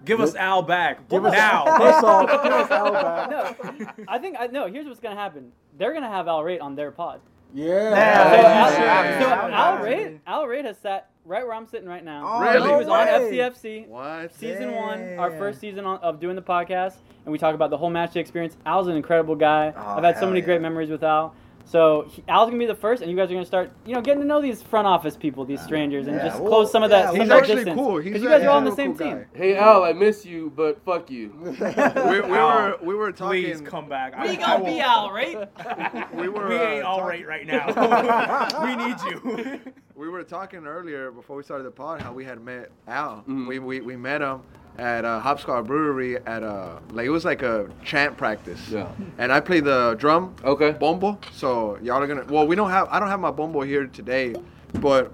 [0.05, 1.65] Give us Al back Give us now.
[1.77, 3.31] First off, give us Al back.
[3.31, 4.67] No, I think I no.
[4.69, 5.51] Here's what's gonna happen.
[5.77, 7.21] They're gonna have Al Rate on their pod.
[7.55, 7.91] Yeah.
[7.91, 8.67] So, Yeah.
[8.67, 9.21] Al, Yeah.
[9.21, 12.23] so Al Rate, Al Rate has sat right where I'm sitting right now.
[12.27, 12.69] Oh, Really?
[12.71, 13.07] He was on.
[13.07, 13.87] FCFC.
[13.89, 14.35] what?
[14.35, 17.77] Season one, our first season on, of doing the podcast, and we talk about the
[17.77, 18.57] whole match day experience.
[18.67, 19.73] Al's an incredible guy.
[19.77, 21.35] Oh, I've had so hell many great memories with Al.
[21.71, 24.01] So he, Al's gonna be the first, and you guys are gonna start, you know,
[24.01, 26.83] getting to know these front office people, these strangers, and Yeah, just well, close some
[26.83, 27.07] of yeah, that.
[27.09, 27.77] some He's of that actually distance.
[27.77, 27.97] cool.
[27.99, 29.27] He's Because you guys he's are all on the same cool team.
[29.35, 31.31] Hey Al, I miss you, but fuck you.
[31.43, 33.43] we, we were we were talking.
[33.45, 34.19] Please come back.
[34.19, 35.37] We I- I gonna will- be Al Rate.
[36.15, 36.49] We were.
[36.49, 38.65] We uh, ain't all talking- right right now.
[38.65, 39.61] we need you.
[39.95, 43.25] We were talking earlier before we started the pod how we had met Al.
[43.29, 43.47] Mhm.
[43.47, 44.41] We, we we met him
[44.79, 48.69] at uh, Hop Squad Brewery at a like it was like a chant practice.
[48.69, 48.89] Yeah.
[49.19, 50.35] And I play the drum.
[50.45, 50.73] Okay.
[50.73, 51.19] Bombo.
[51.33, 52.25] So y'all are gonna.
[52.29, 52.89] Well, we don't have.
[52.91, 54.35] I don't have my bombo here today,
[54.75, 55.13] but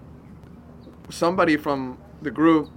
[1.10, 2.70] somebody from the group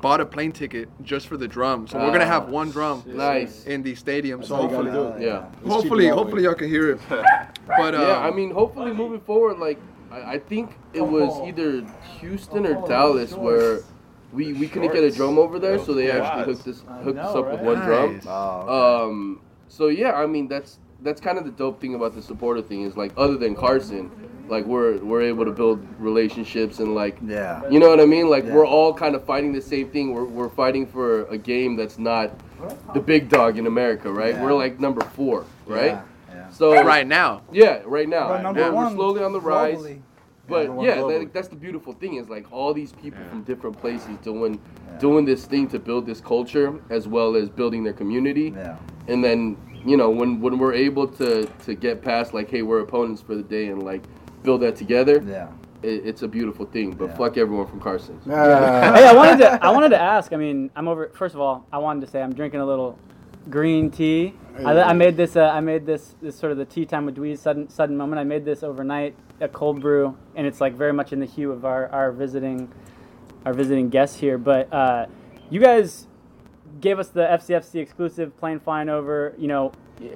[0.00, 1.86] bought a plane ticket just for the drum.
[1.86, 3.64] So we're gonna have Ah, one drum Nice.
[3.64, 4.40] in the stadium.
[4.40, 5.24] That's so how gotta hopefully.
[5.26, 5.46] Yeah.
[5.62, 7.00] Let's hopefully, hopefully y'all can hear it.
[7.66, 9.80] But uh, yeah, I mean, hopefully moving forward, like
[10.12, 11.84] I, I think it was either
[12.20, 13.80] Houston or Dallas where
[14.32, 17.34] we, we couldn't get a drum over there, so they actually hooked us hooked us
[17.34, 17.64] know, up with right?
[17.64, 18.14] one drum.
[18.16, 18.26] Nice.
[18.26, 22.62] Um, so yeah, I mean that's that's kind of the dope thing about the supporter
[22.62, 24.10] thing is like other than Carson,
[24.48, 27.62] like we're we're able to build relationships and like yeah.
[27.70, 28.28] you know what I mean?
[28.28, 28.54] Like Yeah.
[28.54, 30.12] we're all kind of fighting the same thing.
[30.14, 32.30] We're we're fighting for a game that's not
[32.94, 34.34] the big dog in America, right?
[34.34, 34.42] Yeah.
[34.42, 35.92] We're like number four, right?
[35.92, 36.50] Yeah, yeah.
[36.50, 37.42] So right now.
[37.52, 38.28] yeah, right now.
[38.28, 39.78] But number we're, we're one slowly on the rise.
[39.78, 40.00] globally.
[40.48, 43.28] But yeah, that, that's the beautiful thing is like all these people Yeah.
[43.30, 44.98] from different places doing Yeah.
[44.98, 48.52] doing this thing to build this culture as well as building their community.
[48.56, 48.76] Yeah.
[49.08, 52.80] And then you know when when we're able to to get past like hey we're
[52.80, 54.02] opponents for the day and like
[54.42, 55.48] build that together, Yeah.
[55.82, 56.92] it, it's a beautiful thing.
[56.92, 57.16] But Yeah.
[57.16, 58.18] fuck everyone from Carson.
[58.26, 58.32] Hey,
[59.12, 60.32] I wanted to I wanted to ask.
[60.32, 61.10] I mean, I'm over.
[61.14, 62.98] First of all, I wanted to say I'm drinking a little
[63.50, 64.34] green tea.
[64.64, 65.36] I, I made this.
[65.36, 66.14] Uh, I made this.
[66.22, 68.18] This sort of the tea time with Dweez sudden sudden moment.
[68.20, 71.52] I made this overnight, a cold brew, and it's like very much in the hue
[71.52, 72.72] of our our visiting,
[73.44, 74.38] our visiting guests here.
[74.38, 75.06] But uh,
[75.50, 76.06] you guys,
[76.80, 79.34] gave us the FCFC exclusive plane flying over.
[79.38, 79.72] You know,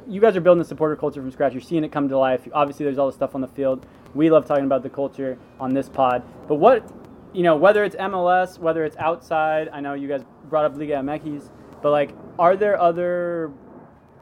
[0.06, 1.52] you guys are building the supporter culture from scratch.
[1.52, 2.46] You're seeing it come to life.
[2.52, 3.86] Obviously, there's all the stuff on the field.
[4.14, 6.22] We love talking about the culture on this pod.
[6.48, 6.90] But what,
[7.32, 10.94] you know, whether it's MLS, whether it's outside, I know you guys brought up Liga
[10.94, 11.48] MX,
[11.82, 13.52] but like, are there other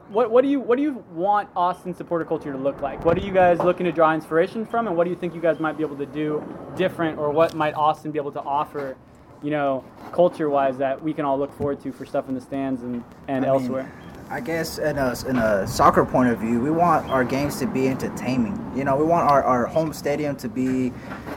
[0.09, 3.05] what, what do you what do you want Austin supporter culture to look like?
[3.05, 5.41] What are you guys looking to draw inspiration from, and what do you think you
[5.41, 6.43] guys might be able to do
[6.75, 8.97] different, or what might Austin be able to offer,
[9.43, 12.81] you know, culture-wise that we can all look forward to for stuff in the stands
[12.81, 13.93] and, and I mean, elsewhere?
[14.31, 17.67] I guess in a, in a soccer point of view, we want our games to
[17.67, 18.71] be entertaining.
[18.75, 20.89] You know, we want our, our home stadium to be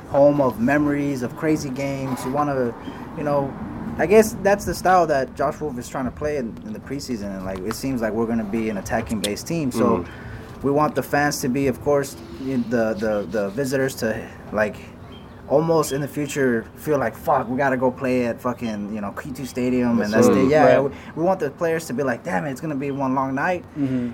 [0.09, 2.25] home of memories of crazy games.
[2.25, 2.75] We want to,
[3.17, 3.55] you know,
[4.03, 6.81] I guess that's the style that Josh Wolff is trying to play in, in the
[6.81, 9.71] preseason, and like it seems like we're going to be an attacking-based team.
[9.71, 10.67] So Mm-hmm.
[10.67, 12.17] we want the fans to be, of course,
[12.75, 14.09] the the the visitors to
[14.53, 14.75] like
[15.53, 19.13] almost in the future feel like fuck we gotta go play at fucking you know
[19.13, 20.83] Q2 Stadium and that's the yeah Right.
[20.85, 23.35] we, we want the players to be like damn it it's gonna be one long
[23.35, 23.63] night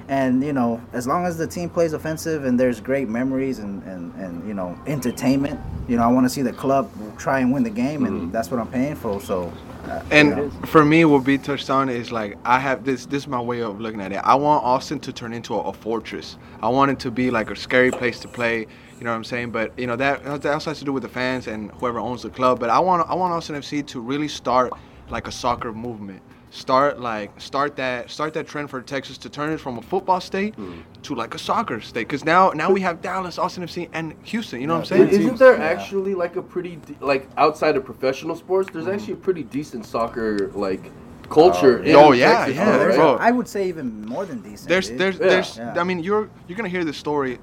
[0.09, 3.83] and you know as long as the team plays offensive and there's great memories and
[3.85, 7.53] and, and you know entertainment you know I want to see the club try and
[7.53, 9.53] win the game and that's what I'm paying for so
[9.87, 10.51] uh, And you know.
[10.67, 13.07] for me, what B touched on is like I have this.
[13.07, 14.21] This is my way of looking at it.
[14.23, 16.37] I want Austin to turn into a, a fortress.
[16.61, 18.57] I want it to be like a scary place to play.
[18.99, 19.51] You know what I'm saying?
[19.53, 22.23] But you know that that also has to do with the fans and whoever owns
[22.23, 22.59] the club.
[22.59, 24.73] But I want I want Austin FC to really start
[25.11, 26.23] like a soccer movement.
[26.51, 30.21] Start like start that start that trend for Texas to turn it from a football
[30.21, 30.81] state hmm.
[31.03, 32.09] to like a soccer state.
[32.09, 34.61] Because now now we have Dallas, Austin FC, and Houston.
[34.61, 35.09] You know what I'm saying?
[35.11, 35.65] Isn't there Yeah.
[35.65, 38.71] actually like a pretty de- like outside of professional sports?
[38.73, 38.93] There's hmm.
[38.93, 40.91] actually a pretty decent soccer like
[41.29, 41.81] culture.
[41.81, 43.03] Oh, in Oh, yeah, Texas, yeah, though, There's- right?
[43.03, 43.17] bro.
[43.17, 45.29] I would say even more than decent There's there's Yeah.
[45.29, 45.75] there's Yeah.
[45.77, 47.39] I mean you're you're gonna hear this story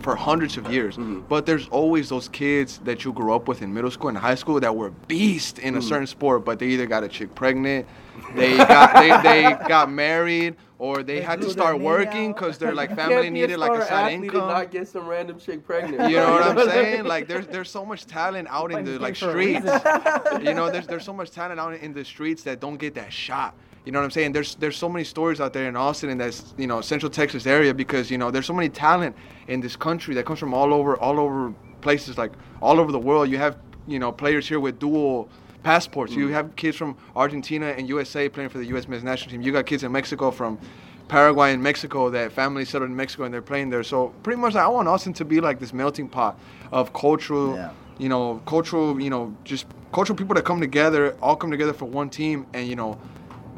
[0.00, 1.20] for hundreds of years, Mm-hmm.
[1.28, 4.34] but there's always those kids that you grew up with in middle school and high
[4.34, 5.78] school that were beast in Mm-hmm.
[5.78, 7.86] a certain sport, but they either got a chick pregnant,
[8.34, 12.74] they got they, they got married, or they, They had to start working because their
[12.74, 14.40] like family can't be a needed like a side income.
[14.40, 16.08] And not get some random chick pregnant.
[16.10, 17.04] You know what I'm saying?
[17.04, 20.44] Like there's there's so much talent out in the like game for a streets.
[20.46, 23.12] you know, there's there's so much talent out in the streets that don't get that
[23.12, 23.54] shot.
[23.90, 24.30] You know what I'm saying?
[24.30, 27.44] There's there's so many stories out there in Austin and that's you know Central Texas
[27.44, 29.16] area because you know there's so many talent
[29.48, 32.30] in this country that comes from all over all over places like
[32.62, 33.28] all over the world.
[33.28, 35.28] You have you know players here with dual
[35.64, 36.12] passports.
[36.12, 36.32] You mm.
[36.34, 38.86] have kids from Argentina and USA playing for the U.S.
[38.86, 39.42] men's national team.
[39.42, 40.60] You got kids in Mexico from
[41.08, 43.82] Paraguay and Mexico that family settled in Mexico and they're playing there.
[43.82, 46.38] So pretty much I want Austin to be like this melting pot
[46.70, 47.70] of cultural, Yeah.
[47.98, 51.86] you know, cultural, you know, just cultural people that come together, all come together for
[51.86, 52.96] one team and, you know,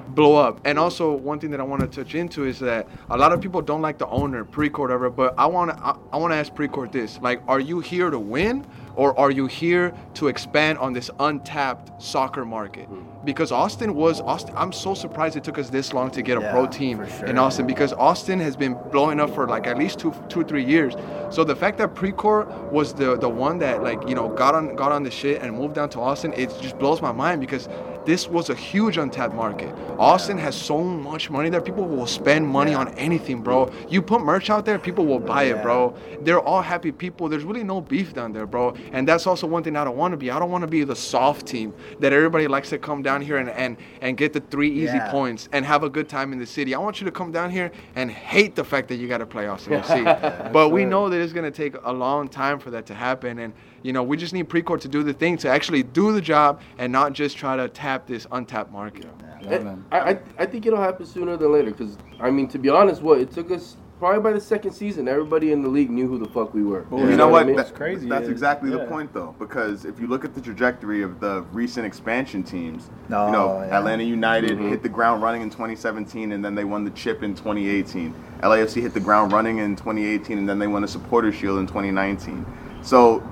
[0.08, 0.60] blow up.
[0.64, 3.40] And also one thing that I want to touch into is that a lot of
[3.40, 6.36] people don't like the owner, Precourt, whatever, but I want to I, I want to
[6.36, 7.20] ask Precourt this.
[7.20, 12.02] Like are you here to win or are you here to expand on this untapped
[12.02, 12.86] soccer market?
[12.86, 13.24] Hmm.
[13.24, 16.40] Because Austin was Austin I'm so surprised it took us this long to get a
[16.50, 17.26] pro team sure.
[17.26, 20.44] in Austin because Austin has been blowing up for like at least two two or
[20.44, 20.94] three years.
[21.30, 24.74] So the fact that Precourt was the the one that like, you know, got on
[24.74, 27.68] got on the shit and moved down to Austin, it just blows my mind because
[28.04, 29.72] this was a huge untapped market.
[29.98, 31.60] Austin has so much money there.
[31.60, 33.70] People will spend money on anything, bro.
[33.88, 35.94] You put merch out there, people will buy it, bro.
[36.20, 37.28] They're all happy people.
[37.28, 38.74] There's really no beef down there, bro.
[38.92, 40.30] And that's also one thing I don't want to be.
[40.30, 43.36] I don't want to be the soft team that everybody likes to come down here
[43.38, 45.10] and, and, and get the three easy Yeah.
[45.10, 46.74] points and have a good time in the city.
[46.74, 49.26] I want you to come down here and hate the fact that you got to
[49.26, 50.52] play Austin FC.
[50.52, 53.38] but we know that it's going to take a long time for that to happen.
[53.38, 56.20] And, you know, we just need Precourt to do the thing, to actually do the
[56.20, 59.06] job and not just try to tap this untapped market.
[59.42, 59.84] Yeah, man.
[59.90, 61.72] I, I I think it'll happen sooner than later.
[61.72, 65.06] Cause I mean, to be honest, what it took us probably by the second season,
[65.06, 66.84] everybody in the league knew who the fuck we were.
[66.90, 67.44] You know what?
[67.44, 67.54] I mean?
[67.54, 71.04] That- crazy That's is- exactly the point, though, because if you look at the trajectory
[71.04, 73.78] of the recent expansion teams, Oh, you know, yeah.
[73.78, 74.70] Atlanta United mm-hmm.
[74.70, 78.12] hit the ground running in 2017, and then they won the chip in 2018.
[78.42, 81.68] LAFC hit the ground running in 2018, and then they won a Supporter Shield in
[81.68, 82.44] 2019.
[82.82, 83.22] So,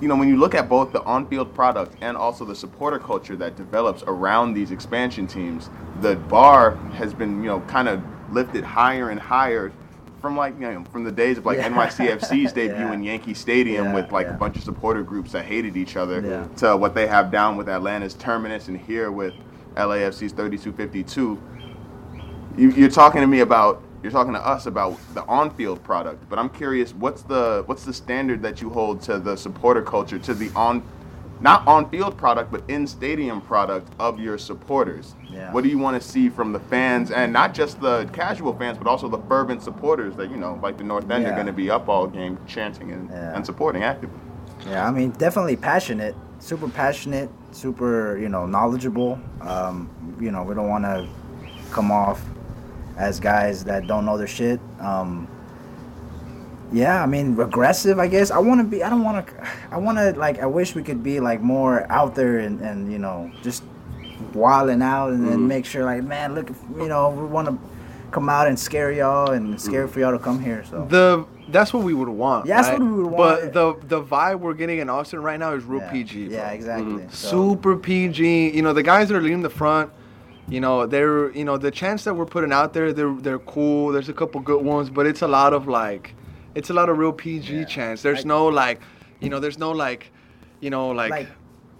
[0.00, 3.36] you know, when you look at both the on-field product and also the supporter culture
[3.36, 5.68] that develops around these expansion teams,
[6.00, 8.02] the bar has been, you know, kind of
[8.34, 9.72] lifted higher and higher
[10.20, 11.68] from like, you know, from the days of like Yeah.
[11.70, 12.92] NYCFC's debut Yeah.
[12.92, 16.48] in Yankee Stadium Yeah, with like a bunch of supporter groups that hated each other
[16.56, 19.34] to what they have down with Atlanta's Terminus and here with
[19.76, 21.38] LAFC's 3252.
[22.56, 26.38] You, you're talking to me about you're talking to us about the on-field product, but
[26.38, 30.34] I'm curious what's the what's the standard that you hold to the supporter culture to
[30.34, 30.82] the on
[31.40, 35.14] not on-field product but in-stadium product of your supporters.
[35.30, 35.52] Yeah.
[35.52, 38.78] What do you want to see from the fans and not just the casual fans
[38.78, 41.52] but also the fervent supporters that you know like the North End are going to
[41.52, 43.34] be up all game chanting and, Yeah.
[43.36, 44.18] and supporting actively.
[44.66, 49.18] Yeah, I mean, definitely passionate super passionate, super you know knowledgeable.
[49.40, 49.88] Um,
[50.20, 51.08] you know, we don't want to
[51.70, 52.22] come off
[52.96, 54.60] as guys that don't know their shit.
[54.78, 55.26] Um,
[56.72, 58.82] yeah, I mean, regressive I guess I want to be.
[58.82, 59.48] I don't want to.
[59.70, 60.40] I want to like.
[60.40, 63.62] I wish we could be like more out there and and you know just
[64.32, 65.48] wilding out and then mm-hmm.
[65.48, 67.58] make sure like man, look, you know, we want to
[68.10, 69.56] come out and scare y'all and mm-hmm.
[69.56, 70.64] scare for y'all to come here.
[70.64, 72.46] So The that's what we would want.
[72.46, 72.78] Yeah, that's right?
[72.78, 75.64] what we would want But the the vibe we're getting in Austin right now is
[75.64, 75.90] real yeah.
[75.90, 76.26] PG.
[76.26, 76.54] Yeah, bro.
[76.54, 76.92] exactly.
[76.92, 77.10] Mm-hmm.
[77.10, 78.50] So- super PG.
[78.50, 79.90] You know, the guys that are leading the front,
[80.48, 83.92] you know, they're you know the chance that we're putting out there, they're they're cool.
[83.92, 86.14] There's a couple good ones, but it's a lot of like,
[86.54, 87.64] it's a lot of real PG Yeah.
[87.64, 88.02] chants.
[88.02, 88.80] There's Like- no like,
[89.20, 90.12] you know, there's no like,
[90.60, 91.10] you know, like.
[91.10, 91.28] like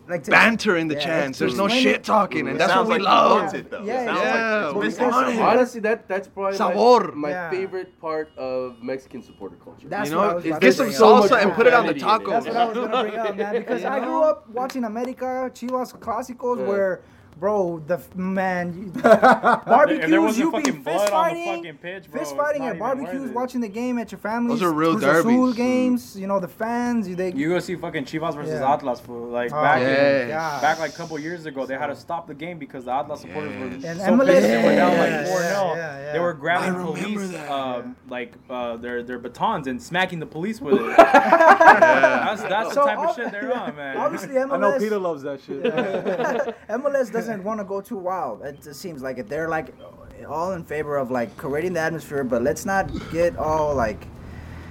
[0.06, 1.38] like to- banter in the yeah, chants.
[1.38, 3.54] There's no shit talking, and that's what sounds we like he love.
[3.54, 3.82] it, though.
[3.84, 4.34] Yeah, It sounds yeah.
[4.66, 5.40] like Well, missing because- something.
[5.40, 7.12] Honestly, that that's probably Sabor.
[7.14, 7.50] my, my Yeah.
[7.50, 9.88] favorite part of Mexican supporter culture.
[9.88, 10.98] That's You what I know, was about get some bring up.
[10.98, 12.26] so salsa and put it on the profanity in it.
[12.26, 12.44] tacos.
[12.44, 13.54] That's what I was gonna bring up, man.
[13.64, 16.66] Because I grew up watching America Chivas Clásicos, Yeah.
[16.66, 17.00] where,
[17.38, 21.28] bro, the f- man, you, And there barbecues, wasn't you be fucking blood fist on
[21.28, 22.20] the fighting, fucking pitch, bro.
[22.20, 23.34] fist It's fighting not at even worth barbecues, it.
[23.34, 24.60] watching the game at your family's.
[24.60, 25.56] Those are real Cruz Azul derbies.
[25.56, 26.16] games.
[26.18, 27.08] You know the fans.
[27.08, 27.32] You they.
[27.32, 28.72] You go see fucking Chivas versus Yeah.
[28.72, 30.22] Atlas for like Oh, back Yeah.
[30.22, 30.60] in, gosh.
[30.62, 31.66] back like a couple years ago.
[31.66, 33.84] They had to stop the game because the Atlas supporters were Yes.
[33.84, 36.12] And so MLS pissed they were down like yeah, four 0 yeah, yeah.
[36.12, 40.18] They were grabbing I remember police that, um, like uh, their their batons and smacking
[40.20, 40.96] the police with it.
[40.96, 43.96] That's that's So the type ob- of shit they're on, man.
[43.96, 44.52] Obviously, MLS.
[44.52, 45.62] I know Peter loves that shit.
[46.68, 48.42] MLS doesn't want to go too wild.
[48.42, 49.28] It just seems like it.
[49.28, 49.74] They're like
[50.28, 54.06] all in favor of like creating the atmosphere, but let's not get all like.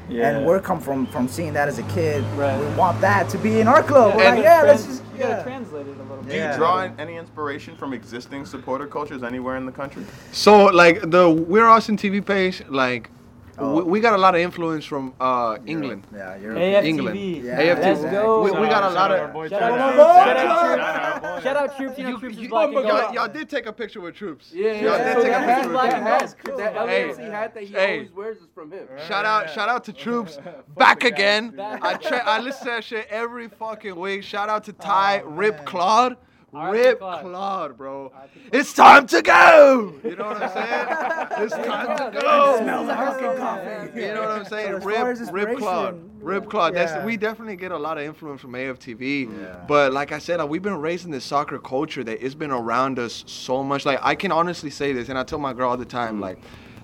[0.09, 0.29] Yeah.
[0.37, 2.23] And we're come from from seeing that as a kid.
[2.35, 2.59] Right.
[2.59, 4.15] We want that to be in our club.
[4.17, 5.43] We're And- like, yeah, let's just you gotta yeah.
[5.43, 6.33] translate it a little Do bit.
[6.35, 6.57] you Yeah.
[6.57, 10.03] draw any inspiration from existing supporter cultures anywhere in the country?
[10.33, 13.09] So like the We're Austin TV page, like
[13.57, 13.75] Oh.
[13.75, 16.07] we, we got a lot of influence from uh, England.
[16.13, 16.53] Yeah, you're.
[16.55, 16.83] AFTV.
[16.85, 17.19] England.
[17.19, 17.81] Yeah, AFTV.
[17.81, 18.43] Let's go.
[18.43, 19.49] We, we got a lot of.
[19.49, 19.99] Shout out, Shout Troopz.
[19.99, 21.21] out, Shout out.
[21.21, 21.43] Troopz.
[21.43, 21.97] Shout out Troopz.
[21.99, 24.51] You You, Troopz is you, black and y'all, y'all did take a picture with Troopz.
[24.53, 25.13] Yeah, Y'all yeah.
[25.13, 26.35] did take a that picture with and Troopz.
[26.43, 26.59] gold.
[26.59, 27.29] That Hey.
[27.31, 27.93] Hat that he Hey.
[27.97, 28.87] always wears is from him.
[29.07, 30.39] Shout out, shout out to Troopz.
[30.77, 31.59] Back again.
[31.59, 34.23] I tra- I listen to that shit every fucking week.
[34.23, 35.65] Shout out to Ty, Rip man.
[35.65, 36.17] Claude.
[36.53, 36.77] R.I.P.
[36.77, 37.21] Rip Claude.
[37.23, 38.11] Claude, bro.
[38.51, 39.93] It's time to go.
[40.03, 41.19] You know what I'm saying?
[41.43, 42.57] It's time to go.
[42.61, 44.01] Smells like fucking coffee.
[44.01, 44.67] You know what I'm saying?
[44.71, 46.75] So as far as Rip, Rip Claude, Rip Claude.
[46.75, 46.85] yeah.
[46.85, 49.25] That's we definitely get a lot of influence from AFTV.
[49.41, 49.55] Yeah.
[49.67, 52.51] But like I said, like, we've been raised in this soccer culture that it's been
[52.51, 53.85] around us so much.
[53.85, 56.37] Like I can honestly say this, and I tell my girl all the time, like.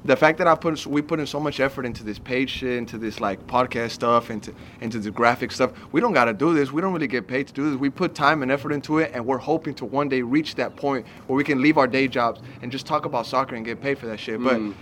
[0.06, 2.78] The fact that I put we put in so much effort into this page shit,
[2.78, 5.72] into this like podcast stuff, into into the graphic stuff.
[5.92, 6.72] We don't gotta do this.
[6.72, 7.80] We don't really get paid to do this.
[7.80, 10.76] We put time and effort into it, and we're hoping to one day reach that
[10.78, 13.82] point where we can leave our day jobs and just talk about soccer and get
[13.82, 14.42] paid for that shit.
[14.42, 14.74] But mm.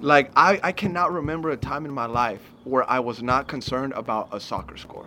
[0.00, 3.92] like I, I cannot remember a time in my life where I was not concerned
[3.92, 5.06] about a soccer score.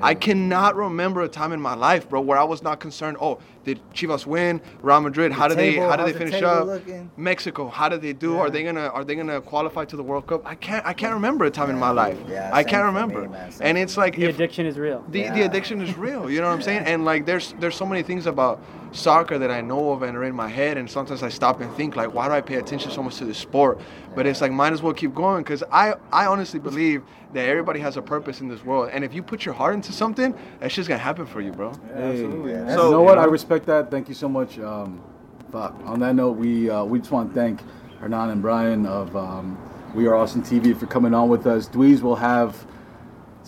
[0.00, 3.16] I cannot remember a time in my life, bro, where I was not concerned.
[3.20, 4.60] Oh, did Chivas win?
[4.80, 5.32] Real Madrid?
[5.32, 5.76] How did they?
[5.76, 6.66] How did they finish table up?
[6.66, 7.10] looking?
[7.16, 7.68] Mexico?
[7.68, 8.36] How did they do?
[8.38, 8.86] Are they gonna?
[8.88, 10.42] Are they gonna qualify to the World Cup?
[10.46, 10.84] I can't.
[10.86, 12.18] I can't remember a time in my life.
[12.28, 13.28] Yeah, I can't for me, remember.
[13.28, 15.04] man, and it's like The if, addiction is real.
[15.08, 16.30] the, the addiction is real.
[16.30, 16.82] You know what I'm saying?
[16.86, 18.60] And like there's there's so many things about
[18.92, 21.72] soccer that I know of and are in my head, and sometimes I stop and
[21.74, 23.80] think like, why do I pay attention so much to this sport?
[24.14, 27.02] But it's like might as well keep going because I I honestly believe
[27.34, 29.92] that everybody has a purpose in this world, and if you put your heart into
[29.92, 31.72] something, that's just gonna happen for you, bro.
[31.94, 32.52] Hey, absolutely.
[32.52, 33.18] Yeah, you know what?
[33.18, 33.90] I respect that.
[33.90, 34.58] Thank you so much.
[34.58, 35.02] Um,
[35.52, 35.74] fuck.
[35.84, 37.60] On that note, we uh, we just want to thank
[38.00, 39.58] Hernan and Brian of um,
[39.94, 41.68] We Are Austin TV for coming on with us.
[41.68, 42.66] Dweez will have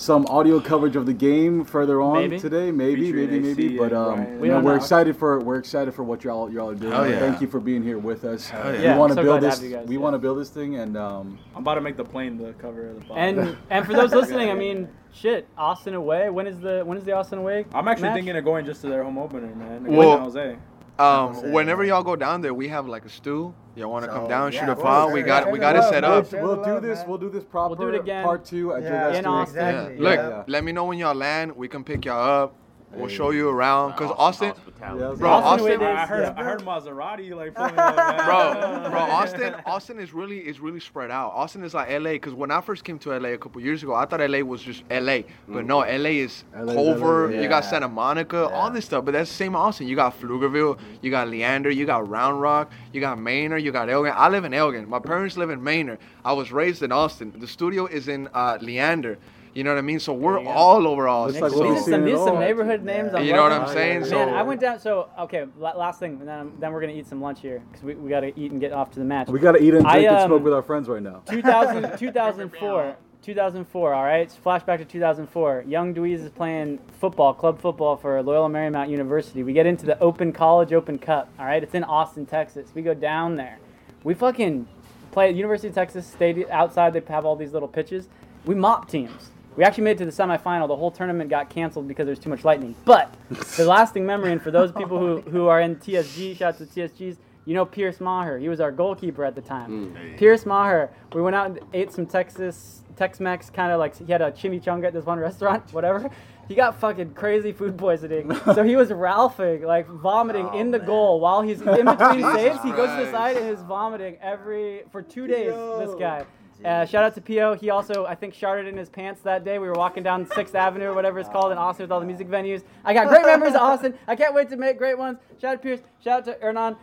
[0.00, 2.40] some audio coverage of the game further on Maybe.
[2.40, 3.66] today, maybe, Featuring maybe, maybe.
[3.66, 4.76] AC But um, we you know, we're know.
[4.76, 6.92] excited for we're excited for what y'all y'all are doing.
[7.10, 7.18] Yeah.
[7.18, 8.48] Thank you for being here with us.
[8.48, 8.96] Hell We yeah.
[8.96, 9.58] want to build this.
[9.58, 10.00] guys, we yeah.
[10.00, 12.88] want to build this thing, and um, I'm about to make the plane the cover
[12.88, 13.18] of the pod.
[13.18, 16.30] And and for those listening, I mean, shit, Austin away.
[16.30, 17.66] When is the when is the Austin away?
[17.74, 18.14] I'm actually match?
[18.14, 19.84] thinking of going just to their home opener, man.
[19.84, 20.58] Against Well- San Jose.
[21.00, 23.54] Um, whenever y'all go down there, we have like a stew.
[23.76, 25.06] Y'all want to So, come down, yeah, shoot a bro, file?
[25.06, 25.52] sure, We got yeah.
[25.52, 26.32] we got it set We'll- up.
[26.32, 26.98] We'll do this.
[27.00, 27.08] man.
[27.08, 28.24] We'll do this proper do it again.
[28.24, 29.58] part two at Yeah, in Austin.
[29.66, 29.98] Exactly.
[29.98, 30.42] Look, Yeah.
[30.46, 31.52] let me know when y'all land.
[31.56, 32.54] We can pick y'all up.
[32.92, 33.94] We'll show you around.
[33.94, 35.82] Cause Austin Austin, bro, Austin Austin.
[35.82, 36.34] I heard yeah.
[36.36, 38.26] I heard Maserati like pulling up, man.
[38.26, 41.30] bro, bro, Austin, Austin is really is really spread out.
[41.32, 42.18] Austin is like LA.
[42.18, 44.62] Cause when I first came to LA a couple years ago, I thought LA was
[44.62, 47.30] just LA, but no, LA is LA Culver.
[47.30, 47.64] LA, You got.
[47.70, 49.04] Santa Monica, all this stuff.
[49.04, 49.86] But that's the same Austin.
[49.86, 53.88] You got Pflugerville, you got Leander, you got Round Rock, you got Manor, you got
[53.88, 54.12] Elgin.
[54.16, 54.88] I live in Elgin.
[54.88, 55.98] My parents live in Manor.
[56.24, 57.32] I was raised in Austin.
[57.38, 59.18] The studio is in uh, Leander.
[59.52, 59.98] You know what I mean?
[59.98, 61.40] So we're There you all over Austin.
[61.42, 63.14] like These we've are seen some, it these some neighborhood names.
[63.14, 63.52] I'm You know what.
[63.52, 64.00] I'm saying?
[64.00, 64.78] Man, So I went down.
[64.78, 67.94] So okay, last thing, and then, then we're gonna eat some lunch here because we,
[67.94, 69.28] we gotta eat and get off to the match.
[69.28, 71.22] We got to eat and I, drink and um, smoke with our friends right now.
[71.30, 73.94] 2000, 2004, 2004.
[73.94, 75.64] All right, so flashback to 2004.
[75.66, 79.42] Young Dweez is playing football, club football for Loyola Marymount University.
[79.42, 81.28] We get into the Open College Open Cup.
[81.38, 82.70] All right, it's in Austin, Texas.
[82.74, 83.58] We go down there.
[84.04, 84.68] We fucking
[85.10, 86.92] play at University of Texas Stadium outside.
[86.92, 88.08] They have all these little pitches.
[88.44, 89.30] We mop teams.
[89.60, 90.68] We actually made it to the semifinal.
[90.68, 92.74] The whole tournament got canceled because there was too much lightning.
[92.86, 93.14] But
[93.58, 96.64] the lasting memory, and for those people who, who are in TSG, shout out to
[96.64, 98.38] TSGs, you know Pierce Maher.
[98.38, 99.92] He was our goalkeeper at the time.
[99.94, 100.16] Mm.
[100.16, 100.88] Pierce Maher.
[101.12, 104.86] We went out and ate some Texas Tex-Mex, kind of like he had a chimichanga
[104.86, 106.08] at this one restaurant, whatever.
[106.48, 110.78] He got fucking crazy food poisoning, so he was ralphing, like vomiting Oh, in the
[110.78, 110.86] man.
[110.86, 112.62] goal while he's in between saves.
[112.62, 115.52] He goes to the side and is vomiting every for two days.
[115.80, 116.24] This guy.
[116.64, 117.54] Uh, shout out to Pio.
[117.54, 119.58] He also, I think, sharted in his pants that day.
[119.58, 122.06] We were walking down Sixth Avenue or whatever it's called in Austin with all the
[122.06, 122.62] music venues.
[122.84, 123.94] I got great memories of Austin.
[124.06, 125.18] I can't wait to make great ones.
[125.40, 125.80] Shout out to Pierce.
[126.02, 126.76] Shout out to Hernan.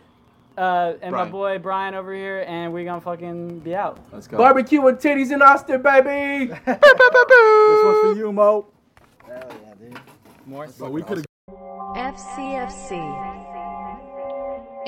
[0.58, 4.00] Uh, and my boy Brian over here, and we're gonna fucking be out.
[4.12, 4.38] Let's go.
[4.38, 6.52] Barbecue and titties in Austin, baby.
[6.66, 8.66] This one's for you, Mo.
[9.28, 10.00] Hell yeah, dude.
[10.48, 11.26] More But we could have
[12.16, 12.98] FCFC.